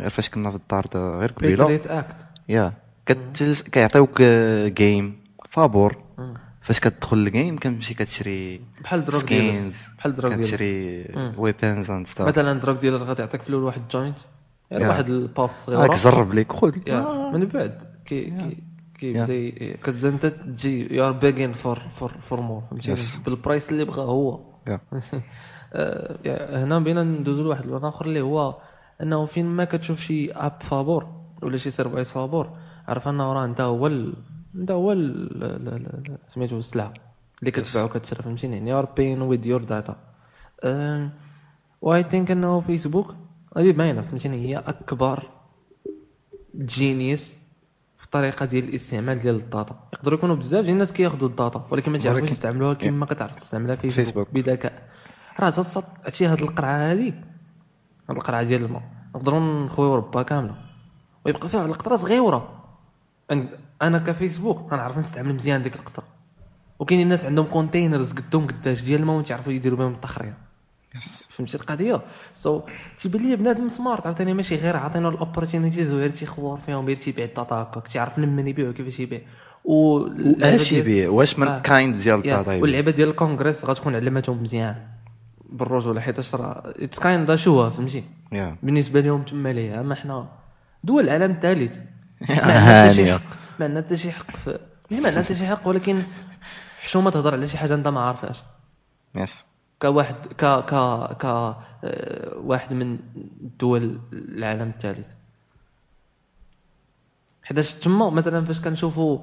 غير 0.00 0.10
فاش 0.10 0.28
كنا 0.28 0.50
في 0.50 0.56
الدار 0.56 0.86
دا 0.94 0.98
غير 0.98 1.32
قبيلة 1.32 1.66
Patriot 1.66 1.86
Act 1.86 2.16
yeah. 2.48 2.72
كيعطيوك 3.72 4.20
آه، 4.20 4.68
game 4.68 5.20
فابور. 5.48 5.96
فاش 6.60 6.80
كتدخل 6.80 7.16
ال 7.16 7.24
game 7.24 7.56
كتمشي 7.58 7.94
كتشري 7.94 8.60
بحال 8.80 9.04
drug 9.04 9.20
skins 9.20 9.56
dealers 9.56 9.76
بحال 9.98 10.14
dealers 10.14 10.34
كتشري. 10.34 11.04
weapons 11.36 11.90
and 11.90 12.06
stuff 12.06 12.28
مثلا 12.28 12.72
dealer 12.72 12.96
غادي 12.96 13.22
يعطيك 13.22 13.42
في 13.42 13.48
الأول 13.48 13.64
واحد 13.64 13.82
joint 13.90 14.18
يعني. 14.70 14.88
واحد 14.88 15.08
ال 15.08 15.20
puff 15.20 15.70
هاك 15.70 15.94
صغيره 15.94 15.94
جرب 15.94 16.34
ليك 16.34 16.52
خذ 16.52 16.76
yeah 16.86 17.30
من 17.32 17.46
بعد 17.46 17.82
كي 18.06 18.30
كي 18.30 18.56
كيبدا 18.98 19.76
كتبدا 19.76 20.08
انت 20.08 20.26
تجي 20.26 20.94
you 20.96 21.06
are 21.06 21.12
begging 21.12 21.52
for 21.52 21.78
for 21.78 22.12
for 22.22 22.40
more 22.40 22.62
فهمتيني؟ 22.70 22.96
Yes. 22.96 23.24
بال 23.24 23.37
price 23.37 23.70
اللي 23.70 23.84
بغا 23.84 24.02
هو. 24.02 24.40
آه، 25.72 26.64
هنا 26.64 26.78
بينا 26.78 27.02
ندوزو 27.02 27.42
لواحد 27.42 27.64
ال 27.64 27.68
plan 27.68 27.84
آخر 27.84 28.06
اللي 28.06 28.20
هو 28.20 28.56
أنه 29.02 29.26
فين 29.26 29.46
ما 29.46 29.64
كتشوف 29.64 30.00
شي 30.00 30.32
app 30.32 30.62
فابور 30.62 31.06
ولا 31.42 31.56
شي 31.56 31.70
service 31.70 32.12
فابور 32.12 32.50
عرف 32.90 33.08
انه 33.08 33.32
راه 33.32 33.44
أنت 33.44 33.60
هو 33.60 33.86
ال... 33.86 34.14
انت 34.54 34.70
هو 34.70 34.92
ال- 34.92 36.18
سميتو 36.26 36.58
السلعه 36.58 36.92
اللي 37.40 37.50
كتباع 37.50 37.84
وكتشرى 37.84 38.22
فهمتيني؟ 38.22 38.56
يعني 38.56 38.72
are 38.72 38.84
paying 38.84 39.22
with 39.22 39.46
your 39.46 39.64
data 39.64 39.96
و 41.82 42.02
I 42.02 42.07
think 42.07 42.30
أنه 42.30 42.60
فيسبوك 42.60 43.14
هذه 43.56 43.72
باينه 43.72 44.02
فهمتيني؟ 44.02 44.36
هي 44.48 44.56
أكبر 44.58 45.28
genius 46.56 47.34
في 47.98 48.04
الطريقة 48.04 48.46
ديال 48.46 48.68
الاستعمال 48.68 49.18
ديال 49.20 49.34
ال 49.34 49.41
data. 49.41 49.76
يقدروا 49.92 50.18
يكونوا 50.18 50.36
بزاف 50.36 50.64
ديال 50.64 50.72
الناس 50.74 50.92
كياخذوا 50.92 51.28
ال 51.28 51.36
data 51.36 51.66
ولكن 51.70 51.92
ما 51.92 51.98
تعرفوش 51.98 52.30
يستعملوها 52.30 52.74
كما 52.74 53.06
كتعرف 53.06 53.34
تستعملها 53.34 53.76
فيسبوك, 53.76 54.04
فيسبوك. 54.04 54.28
بذكاء 54.32 54.88
راه 55.40 55.50
تصط 55.50 55.84
عرفتي 56.04 56.26
هاد 56.26 56.40
القرعة 56.40 56.90
هادي 56.90 57.14
هاد 58.08 58.16
القرعة 58.16 58.42
ديال 58.42 58.64
الماء. 58.64 58.82
نقدروا 59.14 59.64
نخويو 59.64 59.94
ربها 59.94 60.22
كاملة. 60.22 60.54
ويبقى 61.26 61.48
فيها 61.48 61.60
واحد 61.60 61.70
القطرة 61.70 61.96
صغيرة. 61.96 62.59
أنا 63.82 63.98
كفيسبوك 63.98 64.72
غنعرف 64.72 64.98
نستعمل 64.98 65.34
مزيان 65.34 65.62
ديك 65.62 65.76
القطره 65.76 66.04
وكاينين 66.78 67.04
الناس 67.06 67.24
عندهم 67.24 67.46
containers 67.46 68.12
قدهم 68.12 68.46
قداش 68.46 68.82
ديال 68.82 69.00
الماء 69.00 69.16
وتعرفوا 69.16 69.52
يديروا 69.52 69.78
بهم 69.78 69.92
التخريه 69.92 70.34
فهمتي 71.30 71.56
القضية؟ 71.56 72.00
so 72.34 72.62
تيبان 73.00 73.28
لي 73.28 73.36
بنادم 73.36 73.68
smart 73.68 74.06
عاوتاني 74.06 74.34
ماشي 74.34 74.56
غير 74.56 74.76
عاطينو 74.76 75.08
ال 75.08 75.14
opportunities 75.14 75.92
وغير 75.92 76.10
تيخور 76.10 76.58
فيهم 76.58 76.86
غير 76.86 76.96
تيبيع 76.96 77.24
ال 77.24 77.30
data 77.30 77.54
هكاك 77.54 77.88
تيعرف 77.88 78.18
من 78.18 78.46
يبيع 78.46 78.68
وكيفاش 78.68 79.00
يبيع. 79.00 79.20
و 79.64 79.74
وأش 80.42 80.72
يبيع؟ 80.72 81.08
واش 81.08 81.38
من 81.38 81.48
آه. 81.48 81.58
kind 81.58 81.96
ديال 81.96 82.06
yeah، 82.06 82.14
ال 82.14 82.22
data 82.22 82.52
يبيع؟ 82.52 82.62
واللعبة 82.62 82.90
ديال 82.90 83.08
الكونغرس 83.08 83.64
غتكون 83.64 83.94
علمتهم 83.94 84.42
مزيان. 84.42 84.76
بالرجوله 85.48 86.00
حيت 86.00 86.34
راه. 86.34 86.72
it's 86.76 86.98
kind 86.98 87.34
شوها 87.34 87.70
فهمتي؟ 87.70 88.04
yeah. 88.32 88.56
بالنسبة 88.62 89.00
لهم 89.00 89.22
تما 89.22 89.52
ليه 89.52 89.80
أما 89.80 89.94
حنا 89.94 90.28
دول 90.84 91.04
العالم 91.04 91.30
الثالث. 91.30 91.78
ما 92.28 92.88
هانية. 92.88 92.90
عندنا 92.90 92.90
حتى 92.90 92.94
شي 92.96 93.12
حق. 93.12 93.36
ما 93.60 93.64
عندنا 93.66 93.80
حتى 93.82 93.96
شي 93.96 94.12
حق 94.12 94.30
في 94.36 94.58
ما 94.90 94.96
عندنا 95.08 95.22
حتى 95.22 95.34
شي 95.34 95.46
حق؟ 95.46 95.68
ولكن 95.68 96.02
حشومه 96.80 97.10
تهضر 97.10 97.34
على 97.34 97.46
شي 97.46 97.58
حاجة 97.58 97.74
انت 97.74 97.88
ما 97.88 98.00
عارفهاش. 98.00 98.42
yes. 99.14 99.44
كواحد 99.82 100.14
ك 100.38 100.44
ك 100.44 100.74
ك 101.22 101.56
واحد 102.36 102.72
من 102.72 102.98
دول 103.60 104.00
العالم 104.12 104.68
الثالث. 104.76 105.06
حيتاش 107.42 107.72
تما 107.74 108.10
مثلا 108.10 108.44
فاش 108.44 108.60
كنشوفوا 108.60 109.18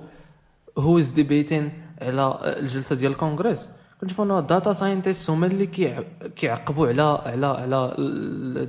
who's 0.77 1.07
debating 1.09 1.71
على 2.01 2.39
الجلسة 2.43 2.95
ديال 2.95 3.11
الكونغرس 3.11 3.69
كنشوفوا 4.01 4.25
إنه 4.25 4.39
ال 4.39 4.46
data 4.46 4.74
scientist 4.74 5.30
هما 5.29 5.47
اللي 5.47 5.65
كيع- 5.65 6.03
كيعقبوا 6.36 6.88
على 6.88 7.01
على 7.25 7.45
على 7.47 7.95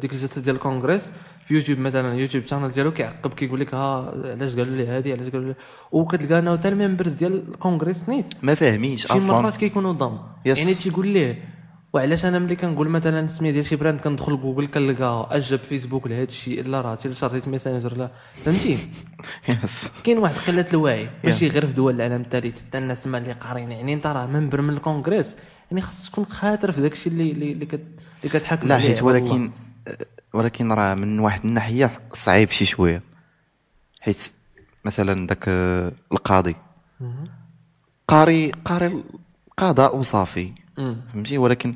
ديك 0.01 0.13
الجلسة 0.13 0.41
ديال 0.41 0.55
الكونغرس 0.57 1.13
في 1.49 1.55
يوتيوب 1.55 1.79
مثلا 1.79 2.15
يوتيوب 2.15 2.47
channel 2.47 2.73
ديالو 2.73 2.93
كيعقب 2.93 3.35
كيقول 3.35 3.61
لك 3.61 3.75
ها 3.75 4.13
علاش 4.25 4.57
قالوا 4.57 4.77
لي 4.77 4.87
هذه 4.87 5.13
علاش 5.13 5.29
قالوا 5.29 5.49
لي؟ 5.49 5.55
وكتلقى 5.93 6.39
أنه 6.39 6.57
حتى 6.57 6.69
ال 6.69 6.74
members 6.74 7.13
ديال 7.13 7.49
الكونغرس 7.49 8.09
نيت 8.09 8.27
ما 8.43 8.55
فاهمينش 8.55 9.07
شي 9.07 9.13
أصلا. 9.13 9.41
مرات 9.41 9.57
كيكونوا 9.57 9.93
ضم 9.93 10.19
yes. 10.47 10.59
يعني 10.59 10.75
تيقول 10.75 11.07
ليه 11.09 11.45
وعلاش 11.93 12.25
أنا 12.25 12.39
ملي 12.39 12.57
كنقول 12.57 12.89
مثلا 12.89 13.21
السميه 13.21 13.51
ديال 13.51 13.67
شي 13.67 13.77
brand 13.77 14.01
كندخل 14.01 14.41
جوجل 14.41 14.67
كنلقى 14.67 15.29
أجب 15.31 15.59
فيسبوك 15.59 16.07
لهذا 16.07 16.23
الشيء 16.23 16.61
الا 16.61 16.81
راه 16.81 16.95
تيشريت 16.95 17.49
ميسنجر 17.49 17.97
لا. 17.97 18.11
فهمتي؟ 18.45 18.79
يس 19.65 19.91
كاين 20.05 20.19
واحد 20.19 20.35
قلة 20.47 20.67
الوعي. 20.71 21.09
ماشي 21.25 21.49
غير 21.49 21.67
في 21.67 21.73
دول 21.73 21.95
العالم 21.95 22.21
الثالث 22.21 22.63
حتى 22.63 22.79
الناس 22.79 23.01
تما 23.01 23.19
اللي 23.19 23.33
قارين 23.33 23.73
يعني 23.73 23.95
أنت 23.95 24.07
راه 24.07 24.27
منبر 24.27 24.61
من 24.61 24.75
الكونغرس 24.75 25.35
يعني 25.71 25.81
خاصك 25.81 26.13
تكون 26.13 26.27
خاطر 26.27 26.73
في 26.73 26.81
داك 26.81 26.93
الشيء 26.93 27.13
اللي 27.13 27.33
اللي 27.33 27.53
اللي, 27.53 27.67
كت... 27.67 27.85
اللي 28.25 28.39
كتحاكم 28.39 28.69
لا 28.69 28.79
حيت. 28.79 29.03
ولكن 29.03 29.51
ولكن 30.33 30.73
راه 30.73 30.95
من 30.95 31.19
واحد 31.19 31.45
الناحية 31.45 31.91
صعيب 32.13 32.51
شي 32.51 32.65
شوية 32.65 33.03
حيت 34.01 34.31
مثلا 34.85 35.27
داك 35.27 35.45
آه، 35.49 35.93
القاضي 36.13 36.57
قاري 38.09 38.53
قاري 38.65 39.03
القضاء 39.59 39.97
وصافي. 39.97 40.53
فهمتي 40.77 41.39
ولكن 41.39 41.75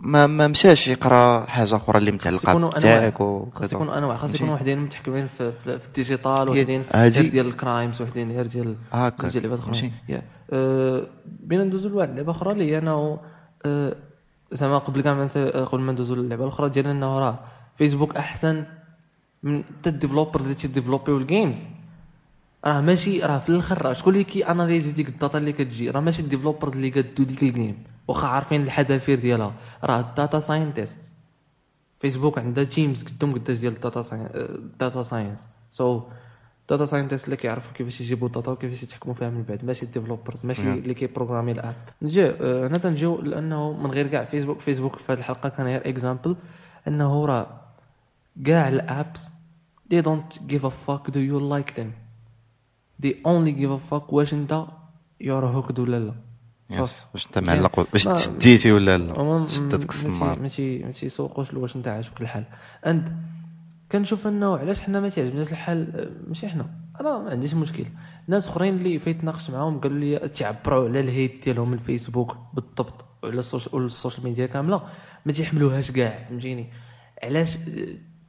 ما 0.00 0.26
ما 0.26 0.48
مشاش 0.48 0.88
يقرأ 0.88 1.46
حاجة 1.46 1.76
أخرى 1.76 1.98
اللي 1.98 2.12
متعلقة 2.12 2.68
بتاعك 2.68 3.18
خاص 3.52 3.72
يكونوا 3.72 3.98
أنواع 3.98 4.16
خاص؟ 4.16 4.34
يكونوا 4.34 4.54
وحدين 4.54 4.78
متحكمين 4.78 5.26
في, 5.26 5.52
في, 5.52 5.78
في 5.78 5.86
ال 5.86 5.94
digital 5.94 6.48
وحدين 6.48 6.84
غير 6.94 7.30
ديال 7.30 7.46
ال 7.46 7.54
crimes 7.54 8.02
وحدين 8.02 8.32
غير 8.32 8.46
ديال 8.46 8.76
هاكا. 8.92 9.28
ديال 9.28 9.42
لعبات. 9.42 9.58
أخرى. 9.58 9.92
أه، 10.50 11.06
بينا 11.26 11.64
ندوزو 11.64 11.88
لواحد 11.88 12.10
اللعبة 12.10 12.30
أخرى 12.30 12.52
اللي 12.52 12.70
هي 12.70 12.78
أنه 12.78 13.20
أه، 13.66 13.96
زعما 14.52 14.78
قبل 14.78 15.00
كاع 15.00 15.26
قبل 15.64 15.80
ما 15.80 15.92
ندوزو 15.92 16.14
للعبة 16.14 16.44
الأخرى 16.44 16.68
ديال 16.68 16.86
أنه 16.86 17.18
راه 17.18 17.38
فيسبوك 17.78 18.16
أحسن 18.16 18.64
من 19.42 19.64
حتى 19.64 19.90
ال 19.90 19.95
developers 19.95 20.42
اللي 20.42 20.54
تيديفلوبيو 20.54 21.18
ال 21.18 21.25
games 21.25 21.58
راه 22.64 22.80
ماشي 22.80 23.20
راه 23.20 23.38
في 23.38 23.48
الآخر 23.48 23.82
راه 23.82 23.92
شكون 23.92 24.12
اللي 24.12 24.24
كي 24.24 24.50
اناليزي 24.50 24.92
ديك 24.92 25.08
ال 25.08 25.14
data 25.14 25.38
اللي 25.38 25.52
كتجي؟ 25.52 25.90
راه 25.90 26.00
ماشي 26.00 26.22
ال 26.22 26.27
developers 26.27 26.72
اللي 26.72 26.90
قادو 26.90 27.24
ديك 27.24 27.42
ال 27.42 27.50
game 27.50 27.82
واخا 28.08 28.28
عارفين 28.28 28.62
الحذافير 28.62 29.18
ديالها. 29.20 29.52
راه 29.84 30.00
ال 30.00 30.08
data 30.08 30.40
scientist 30.40 30.98
فيسبوك 31.98 32.38
عندها 32.38 32.64
teams 32.64 33.02
قدام 33.02 33.32
قداش 33.34 33.56
ديال 33.58 33.72
ال 33.72 33.78
data 33.78 34.02
science 34.02 34.30
data 34.80 35.02
science 35.02 35.48
so 35.70 36.02
data 36.68 36.86
scientist 36.86 37.24
اللي 37.24 37.36
كيعرفوا 37.36 37.72
كيفاش 37.74 38.00
يجيبوا 38.00 38.26
ال 38.28 38.32
data 38.32 38.50
وكيفاش 38.50 38.82
يتحكموا 38.82 39.14
فيها 39.14 39.30
من 39.30 39.42
بعد. 39.42 39.64
ماشي 39.64 39.84
ال 39.84 39.90
developers 39.90 40.46
ماشي. 40.46 40.72
اللي 40.74 40.94
كيبروغرامي 40.94 41.52
ال 41.52 41.56
app. 41.56 41.74
نجي 42.02 42.26
آه، 42.26 42.66
هنا 42.66 42.78
تنجيو 42.78 43.20
لأنه 43.20 43.72
من 43.72 43.90
غير 43.90 44.06
كاع 44.06 44.24
فيسبوك 44.24 44.60
فيسبوك 44.60 44.96
في 44.96 45.12
هذه 45.12 45.18
الحلقة 45.18 45.48
كان 45.48 45.66
غير 45.66 45.88
example 45.88 46.36
إنه 46.88 47.26
راه 47.26 47.67
كاع 48.44 48.68
ال 48.68 48.80
apps 48.80 49.28
they 49.94 50.02
don't 50.02 50.38
give 50.52 50.62
a 50.64 50.70
fuck 50.86 51.10
do 51.10 51.18
you 51.30 51.38
like 51.54 51.72
them? 51.78 51.90
They 53.02 53.12
only 53.26 53.52
give 53.60 53.70
a 53.70 53.80
fuck 53.92 54.12
واش 54.12 54.34
انت 54.34 54.66
hooked 55.22 55.78
ولا 55.78 55.98
لا. 55.98 56.14
يس 56.70 57.04
واش 57.14 57.26
انت 57.26 57.38
معلق 57.38 57.78
واش 57.78 58.04
تسديتي 58.04 58.72
ولا 58.72 58.98
لا؟ 58.98 59.46
شدتك 59.48 59.90
السمار 59.90 60.38
ماشي 60.40 60.78
ماشي 60.78 61.06
يسوقوش 61.06 61.54
واش 61.54 61.76
انت 61.76 61.88
عاجبك 61.88 62.20
الحال. 62.20 62.44
and 62.86 63.16
كنشوف 63.92 64.26
انه 64.26 64.56
علاش 64.58 64.80
حنا 64.80 65.00
ما 65.00 65.08
تعجبناش 65.08 65.52
الحال 65.52 66.10
ماشي 66.28 66.48
حنا. 66.48 66.66
أنا 67.00 67.18
ما 67.18 67.30
عنديش 67.30 67.54
مشكل. 67.54 67.84
ناس 68.28 68.48
أخرين 68.48 68.74
اللي 68.76 68.98
فايت 68.98 69.24
ناقشت 69.24 69.50
معاهم 69.50 69.80
قالوا 69.80 69.98
لي 69.98 70.28
تعبروا 70.28 70.88
على 70.88 71.00
ال 71.00 71.09
hate 71.09 71.44
ديالهم 71.44 71.72
الفيسبوك 71.72 72.36
بالضبط 72.54 73.04
وعلى 73.22 73.40
السوش- 73.40 73.74
وعلى 73.74 73.86
ال 73.86 73.91
social 73.91 74.24
media 74.24 74.46
كاملة. 74.46 74.82
ما 75.26 75.32
تيحملوهاش 75.32 75.90
كاع 75.90 76.24
فهمتيني؟ 76.28 76.66
علاش 77.22 77.58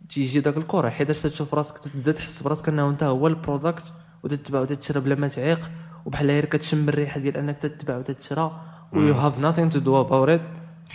تيجي 0.10 0.40
داك 0.40 0.58
الكره 0.58 0.90
حيتاش 0.90 1.20
تشوف 1.20 1.54
راسك 1.54 1.78
تبدا 1.78 2.12
تحس 2.12 2.42
براسك 2.42 2.70
أنه 2.70 2.90
أنت 2.90 3.04
هو 3.04 3.28
ال 3.28 3.35
product 3.35 3.84
وتتبع 4.24 4.60
وتتشرى 4.60 5.00
بلا 5.00 5.16
ما 5.16 5.28
تعيق 5.28 5.72
وبحال 6.06 6.28
غير 6.28 6.46
كتشم 6.46 6.90
الريحة 6.90 7.20
ديال 7.20 7.38
أنك 7.38 7.58
تتبع 7.58 7.98
وتتشرى 7.98 8.62
و 8.94 8.96
you 8.96 9.14
have 9.14 9.40
nothing 9.40 9.76
to 9.76 9.80
do 9.80 9.92
about 10.08 10.30
it. 10.30 10.42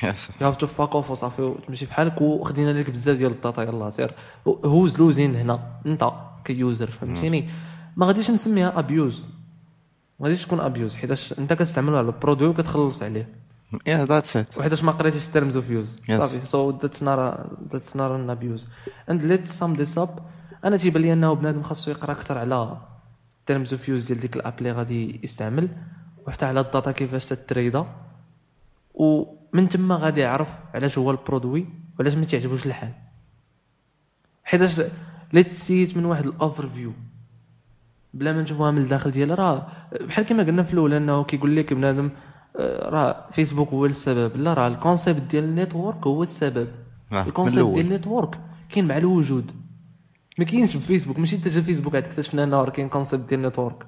yes 0.03 0.31
you 0.41 0.47
have 0.47 0.57
to 0.57 0.67
fuck 0.67 0.95
off 0.95 1.11
وصافي 1.11 1.43
وتمشي 1.43 1.87
بحالك 1.87 2.21
وخدينا 2.21 2.71
لك 2.71 2.91
بزاف 2.91 3.17
ديال 3.17 3.33
ال 3.33 3.39
data 3.39 3.63
يلاه 3.63 3.91
سير. 3.91 4.13
who's 4.47 4.99
losing 4.99 5.37
هنا؟ 5.37 5.61
أنت 5.87 6.13
ك 6.45 6.54
user 6.54 6.91
فهمتيني؟ 6.91 7.49
ما 7.97 8.07
غاديش 8.07 8.31
نسميها 8.31 8.79
abuse 8.79 9.23
ما 10.21 10.27
غاديش 10.27 10.45
تكون 10.45 10.61
abuse 10.61 10.95
حيتاش 10.95 11.39
أنت 11.39 11.53
كتستعملو 11.53 11.97
على 11.97 12.07
ال 12.07 12.12
produit 12.12 12.49
وكتخلص 12.49 13.03
عليه. 13.03 13.44
yeah 13.87 14.05
that's 14.05 14.37
it 14.37 14.59
وحيتاش 14.59 14.85
ما 14.85 14.93
قريتيش 14.93 15.27
terms 15.27 15.57
of 15.57 15.71
use. 15.71 15.97
صافي. 16.09 16.47
so 16.47 16.71
that's 16.71 17.03
not 17.03 17.51
that's 17.73 17.97
not 17.97 18.17
an 18.17 18.31
abuse 18.31 18.69
and 19.11 19.25
let's 19.25 19.47
sum 19.47 19.73
this 19.73 19.99
up 19.99 20.19
أنا 20.65 20.77
تيبان 20.77 21.03
لي 21.03 21.13
أنه 21.13 21.33
بنادم 21.33 21.63
خاصو 21.63 21.91
يقرأ 21.91 22.13
أكثر 22.13 22.39
على 22.39 22.77
terms 23.47 23.73
of 23.73 23.89
use 23.89 24.07
ديال 24.07 24.21
ديك 24.21 24.37
ال 24.37 24.41
app 24.41 24.55
اللي 24.59 24.73
غادي 24.73 25.21
يستعمل 25.23 25.69
وحتى 26.27 26.47
على 26.47 26.61
ال 26.61 26.67
data 26.67 26.93
كيفاش 26.93 27.25
تتريدا. 27.25 27.87
ومن 28.95 29.69
تما 29.69 29.97
غادي 29.97 30.21
يعرف 30.21 30.49
علاش 30.75 30.99
هو 30.99 31.11
ال 31.11 31.18
produit 31.18 31.67
وعلاش 31.99 32.15
ما 32.15 32.25
تعجبوش 32.25 32.67
الحال. 32.67 32.93
حيتاش 34.45 34.81
لا 35.33 35.43
تسيت 35.43 35.97
من 35.97 36.05
واحد 36.05 36.27
ال 36.27 36.69
overview 36.69 36.93
بلا 38.15 38.33
ما 38.33 38.43
نشوفوها 38.43 38.71
من 38.71 38.79
الداخل 38.79 39.11
ديالها 39.11 39.35
راه 39.35 39.67
بحال 40.01 40.25
كما 40.25 40.43
قلنا 40.43 40.63
في 40.63 40.73
الأول 40.73 40.95
أنه 40.95 41.25
كيقول 41.25 41.57
لك 41.57 41.73
بنادم 41.73 42.11
راه 42.59 43.25
فيسبوك 43.33 43.69
هو 43.69 43.87
السبب. 43.87 44.37
لا 44.37 44.55
راه 44.55 44.69
ال 44.69 44.75
concept 44.76 45.23
ديال 45.23 45.45
ال 45.45 45.52
network 45.53 46.07
هو 46.07 46.23
السبب. 46.23 46.69
آه، 47.13 47.23
من 47.23 47.29
ال 47.29 47.34
concept. 47.34 47.75
ديال 47.75 47.87
ال 47.87 47.93
network 47.94 48.41
كاين 48.69 48.89
مع 48.89 48.97
الوجود. 48.97 49.51
ما 50.39 50.45
كاينش 50.45 50.77
بفيسبوك. 50.77 51.19
ماشي 51.19 51.37
انت 51.37 51.49
جا 51.49 51.61
فيسبوك 51.61 51.95
عاد 51.95 52.05
اكتشفنا 52.05 52.45
أنه 52.45 52.63
راه 52.63 52.71
كاين 52.71 52.89
concept 52.89 53.29
ديال 53.29 53.41
ال 53.41 53.46
network 53.47 53.87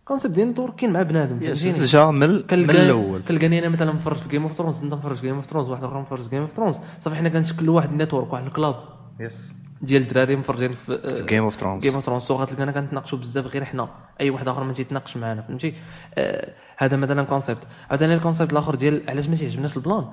ال 0.00 0.04
concept 0.04 0.34
ديال 0.34 0.44
ال 0.44 0.48
network 0.48 0.74
كاين 0.74 0.92
مع 0.92 1.02
بنادم 1.02 1.38
فهمتيني؟ 1.38 1.72
جا 1.86 2.10
من 2.10 2.22
الأول. 2.84 3.22
كنلقاني 3.22 3.58
أنا 3.58 3.68
مثلا 3.68 3.92
مفرج 3.92 4.16
في 4.16 4.28
جيم 4.28 4.42
اوف 4.42 4.52
ثرونز 4.52 4.82
أنت 4.82 4.94
مفرج 4.94 5.16
في 5.16 5.22
جيم 5.26 5.36
اوف 5.36 5.46
ثرونز 5.46 5.68
واحد 5.68 5.84
آخر 5.84 6.00
مفرج 6.00 6.22
في 6.22 6.30
جيم 6.30 6.42
اوف 6.42 6.52
ثرونز 6.52 6.76
صافي 7.00 7.16
حنا 7.16 7.28
كنشكلوا 7.28 7.76
واحد 7.76 7.90
ال 7.90 7.95
network 7.95 8.32
واحد 8.32 8.46
ال 8.46 8.51
club. 8.51 8.74
ديال 9.82 10.02
الدراري 10.02 10.36
مفرجين 10.36 10.72
في 10.72 11.24
جيم 11.28 11.44
اوف 11.44 11.56
ثرونز 11.56 11.82
جيم 11.82 11.94
اوف 11.94 12.04
ثرونز 12.04 12.22
so 12.22 12.34
غتلقانا 12.34 12.72
كنتناقشوا 12.72 13.18
بزاف 13.18 13.46
غير 13.46 13.64
حنا. 13.64 13.88
أي 14.20 14.30
واحد 14.30 14.48
آخر 14.48 14.64
ما 14.64 14.72
تيتناقش 14.72 15.16
معنا 15.16 15.42
فهمتي؟ 15.42 15.74
آه 16.14 16.52
هذا 16.76 16.96
مثلا 16.96 17.22
concept 17.22 17.62
عاوتاني 17.90 18.14
ال 18.14 18.19
concept 18.19 18.52
الآخر 18.52 18.74
ديال 18.74 19.02
علاش 19.08 19.28
ما 19.28 19.36
تيعجبناش 19.36 19.76
ال 19.76 19.81
plan؟ 19.81 20.04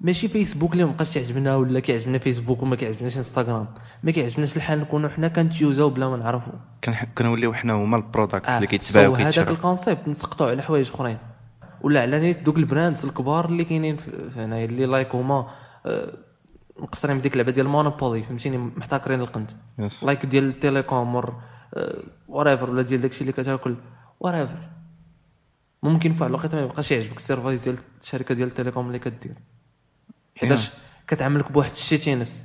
ماشي 0.00 0.28
فيسبوك 0.28 0.72
اللي 0.72 0.84
مابقاش 0.84 1.14
تعجبنا 1.14 1.56
ولا 1.56 1.80
كيعجبنا 1.80 2.18
فيسبوك 2.18 2.62
وما 2.62 2.76
كيعجبناش 2.76 3.16
انستغرام 3.16 3.66
ما 4.02 4.10
كيعجبناش 4.10 4.56
الحال 4.56 4.80
نكونوا 4.80 5.08
حنا 5.08 5.28
كنت 5.28 5.55
use 5.55 5.81
او 5.81 5.90
بلا 5.90 6.08
ما 6.08 6.16
نعرفوا 6.16 6.52
كنوليو 7.18 7.52
حنا 7.52 7.72
هما 7.72 7.96
ال 7.96 8.02
product 8.02 8.48
آه، 8.48 8.56
اللي 8.56 8.66
كيتباعوا 8.66 9.16
هذاك 9.16 9.48
ال 9.48 9.56
concept 9.56 10.08
نسقطوا 10.08 10.50
على 10.50 10.62
حوايج 10.62 10.88
أخرين. 10.88 11.18
ولا 11.82 12.00
على 12.02 12.20
نيت 12.20 12.42
دوك 12.42 12.56
ال 12.56 12.63
brands 12.63 13.04
الكبار 13.04 13.44
اللي 13.44 13.64
كاينين 13.64 13.96
هنايا 14.36 14.64
اللي 14.64 14.86
like 14.86 15.14
هما 15.14 15.46
آه، 15.86 16.18
مقصرين 16.80 17.18
بديك 17.18 17.32
اللعبة 17.32 17.52
ديال 17.52 17.68
مونوبولي 17.68 18.22
فهمتيني؟ 18.22 18.58
محتكرين 18.58 19.20
القند. 19.20 19.50
yes 19.78 20.04
like 20.04 20.26
ديال 20.26 20.44
ال 20.44 20.53
telecom 20.53 21.14
wherever 21.14 21.34
wherever 22.28 22.70
ولا 22.70 22.82
ديال 22.82 23.00
داكشي 23.00 23.20
اللي 23.20 23.32
كتاكل. 23.32 23.74
wherever 24.20 24.58
ممكن 25.82 26.12
في 26.12 26.22
واحد 26.22 26.34
الوقت 26.34 26.54
ما 26.54 26.60
يبقاش 26.60 26.90
يعجبك. 26.90 27.16
ال 27.16 27.21
service 27.21 27.60
ديال 27.60 27.78
الشركة 28.02 28.34
ديال 28.34 28.48
ال 28.48 28.53
telecom 28.53 28.86
اللي 28.86 28.98
كدير. 28.98 29.34
حيتاش 30.36 30.70
كتعاملك 31.08 31.52
بواحد 31.52 31.72
ال 31.72 31.78
shittiness 31.78 32.44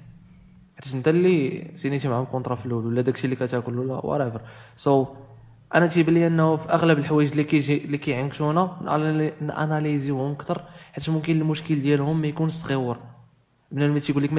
حيت 0.76 0.94
انت 0.94 1.08
اللي 1.08 1.68
سينيتي 1.76 2.08
معاهم 2.08 2.26
contrat 2.26 2.56
في 2.56 2.66
الأول 2.66 2.86
ولا 2.86 3.02
داكشي 3.02 3.26
اللي 3.26 3.36
كتاكل 3.36 3.80
ولا 3.80 4.06
wherever 4.06 4.42
so 4.76 5.08
أنا 5.76 5.88
تيبان 5.88 6.14
لي 6.14 6.28
أنه 6.28 6.56
في 6.56 6.70
أغلب 6.70 7.00
الحوايج 7.00 7.32
اللي 7.32 7.44
كيجي 7.44 7.86
اللي 7.86 7.98
كيعنكشونا 7.98 8.80
نأناليزيوهم 9.42 10.32
أكثر 10.32 10.62
حيت 10.94 11.10
ممكن 11.10 11.42
المشكل 11.42 11.82
ديالهم 11.82 12.22
ما 12.22 12.28
يكونش 12.28 12.54
صغيور 12.54 12.98
بنادم 13.72 13.90
اللي 13.90 14.00
تيقول 14.00 14.24
لك 14.24 14.34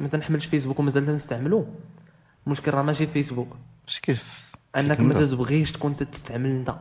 ما 0.00 0.08
تنحملش 0.08 0.46
فيسبوك 0.46 0.78
ومازال 0.78 1.06
تنستعملو. 1.06 1.66
المشكل 2.46 2.70
راه 2.74 2.82
ماشي 2.82 3.06
في 3.06 3.12
فيسبوك. 3.12 3.48
اش 3.88 4.00
كيف؟ 4.00 4.52
أنك 4.76 5.00
ما 5.00 5.14
تبغيش 5.14 5.72
تكون 5.72 5.96
تستعمل 5.96 6.50
أنت 6.50 6.74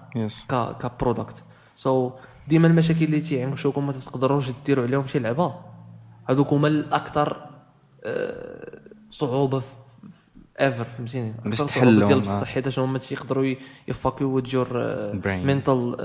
ك 0.49 0.77
ك 0.77 0.85
product 0.85 1.43
so 1.75 2.11
ديما 2.47 2.67
المشاكل 2.67 3.05
اللي 3.05 3.21
تيعنكشوكم 3.21 3.87
ما 3.87 3.93
تقدروش 3.93 4.45
ديروا 4.65 4.85
عليهم 4.85 5.07
شي 5.07 5.19
لعبة. 5.19 5.55
هذوك 6.29 6.47
هما 6.47 6.67
الأكثر 6.67 7.49
آه، 8.03 8.79
صعوبة 9.11 9.61
ever 10.59 10.83
فهمتيني؟ 10.83 11.33
باش 11.45 11.57
تحلهم، 11.57 12.07
ديال 12.07 12.17
آه. 12.17 12.21
بصح 12.21 12.43
حيت 12.43 12.79
هما 12.79 12.99
تيقدروا 12.99 13.55
ي 13.87 13.98
fuck 13.98 14.41
يو 14.53 14.57
your. 14.57 14.67
mental 15.25 15.95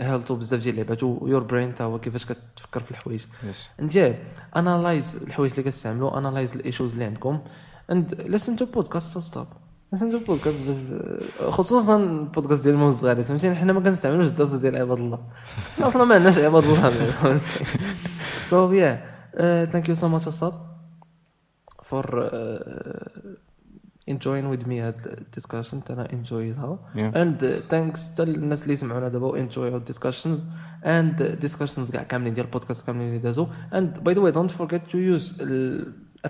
health 0.00 0.32
بزاف 0.32 0.62
ديال 0.62 0.74
اللعبات. 0.74 1.02
و 1.02 1.10
your 1.10 1.42
brain 1.42 1.74
تا 1.74 1.84
هو 1.84 1.98
كيفاش 1.98 2.24
كتفكر 2.24 2.80
في 2.80 2.90
الحوايج. 2.90 3.20
انت 3.80 4.14
analyze 4.56 5.16
الحوايج 5.16 5.52
اللي 5.52 5.62
كتستعملوا 5.62 6.18
analyze 6.18 6.54
ال 6.54 6.59
issues 6.59 6.92
اللي 6.92 7.04
عندكم. 7.04 7.40
and 7.90 8.14
listen 8.14 8.56
to 8.56 8.64
podcast 8.64 9.18
stop 9.18 9.46
listen 9.92 10.10
to 10.10 10.18
podcast 10.18 10.68
بس 10.68 10.90
آه، 11.40 11.50
خصوصا 11.50 11.96
البودكاست 11.96 12.62
ديال 12.62 12.74
الموز 12.74 12.94
الصغيرين 12.94 13.24
فهمتيني؟ 13.24 13.54
حنا 13.54 13.72
ما 13.72 13.80
كنستعملوش 13.80 14.28
الدراسة 14.28 14.56
ديال 14.56 14.76
عباد 14.76 14.98
الله. 14.98 15.18
أصلا 15.88 16.04
ما 16.04 16.14
عندناش 16.14 16.38
عباد 16.38 16.64
الله 16.64 17.40
so 18.40 18.72
yeah 18.72 19.04
thank 19.72 19.88
you 19.88 19.94
so 19.94 20.08
much 20.08 20.28
أصاب 20.28 20.54
for 21.82 22.30
enjoying 24.10 24.56
with 24.56 24.66
me 24.66 24.72
هاد 24.72 25.06
ال 25.06 25.13
discussion 25.13 25.80
أنا 25.90 26.08
Yeah. 26.94 27.16
and 27.16 27.62
thanks 27.70 28.08
حتى 28.08 28.22
الناس 28.22 28.62
اللي 28.62 28.76
سمعونا 28.76 29.08
دابا 29.08 29.40
enjoy 29.40 29.76
ال 29.76 29.81
discussions 29.81 30.40
and 30.84 31.22
discussions 31.22 31.90
كاع 31.90 32.02
كاملين 32.02 32.34
ديال 32.34 32.46
البودكاست 32.46 32.86
كاملين 32.86 33.08
اللي 33.08 33.18
دازو. 33.18 33.46
and 33.74 33.98
by 33.98 34.14
the 34.14 34.20
way 34.20 34.32
don't 34.32 34.50
forget 34.50 34.82
to 34.90 34.98
use 34.98 35.32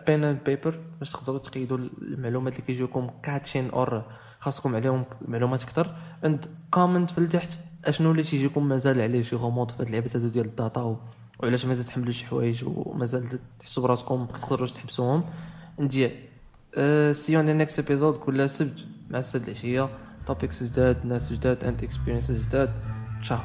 pen 0.07 0.25
and 0.25 0.39
paper 0.47 0.79
باش 0.99 1.13
تقدروا 1.13 1.39
تقيدوا 1.39 1.79
المعلومات 2.03 2.53
اللي 2.53 2.67
كيجيوكم 2.67 3.11
كاتشين 3.23 3.71
or 3.71 4.03
خاصكم 4.39 4.75
عليهم 4.75 5.05
معلومات 5.29 5.63
أكثر. 5.63 5.97
and 6.25 6.47
comment 6.71 7.11
في 7.11 7.19
التحت 7.19 7.51
أشنو 7.85 8.11
اللي 8.11 8.23
تيجيكم 8.23 8.69
مازال 8.69 9.01
عليه 9.01 9.23
شي 9.23 9.37
غموض 9.37 9.71
في 9.71 9.83
هاد 9.83 9.87
اللعبة 9.87 10.11
هادو 10.15 10.29
ديال 10.29 10.47
ال 10.47 10.57
data 10.57 10.97
وعلاش 11.39 11.67
مازال 11.67 11.85
تحملوا 11.85 12.13
شي 12.13 12.27
حوايج 12.27 12.65
ومازال 12.67 13.39
تحسوا 13.59 13.83
براسكم 13.83 14.21
ما 14.21 14.27
تقدروش 14.27 14.73
تحبسوهم. 14.73 15.25
نجي 15.79 16.11
see 17.13 17.33
you 17.33 17.41
in 17.41 17.59
next 17.59 17.79
episode 17.79 18.17
كل 18.17 18.51
سبت 18.51 18.79
مع 19.11 19.19
السد 19.19 19.43
العشيه 19.43 19.89
توبكس 20.27 20.63
جداد 20.63 21.07
ناس 21.07 21.33
جداد 21.33 21.65
اند 21.65 21.85
اكسبيرينسز 21.85 22.49
جداد 22.49 22.71
تشاو 23.23 23.39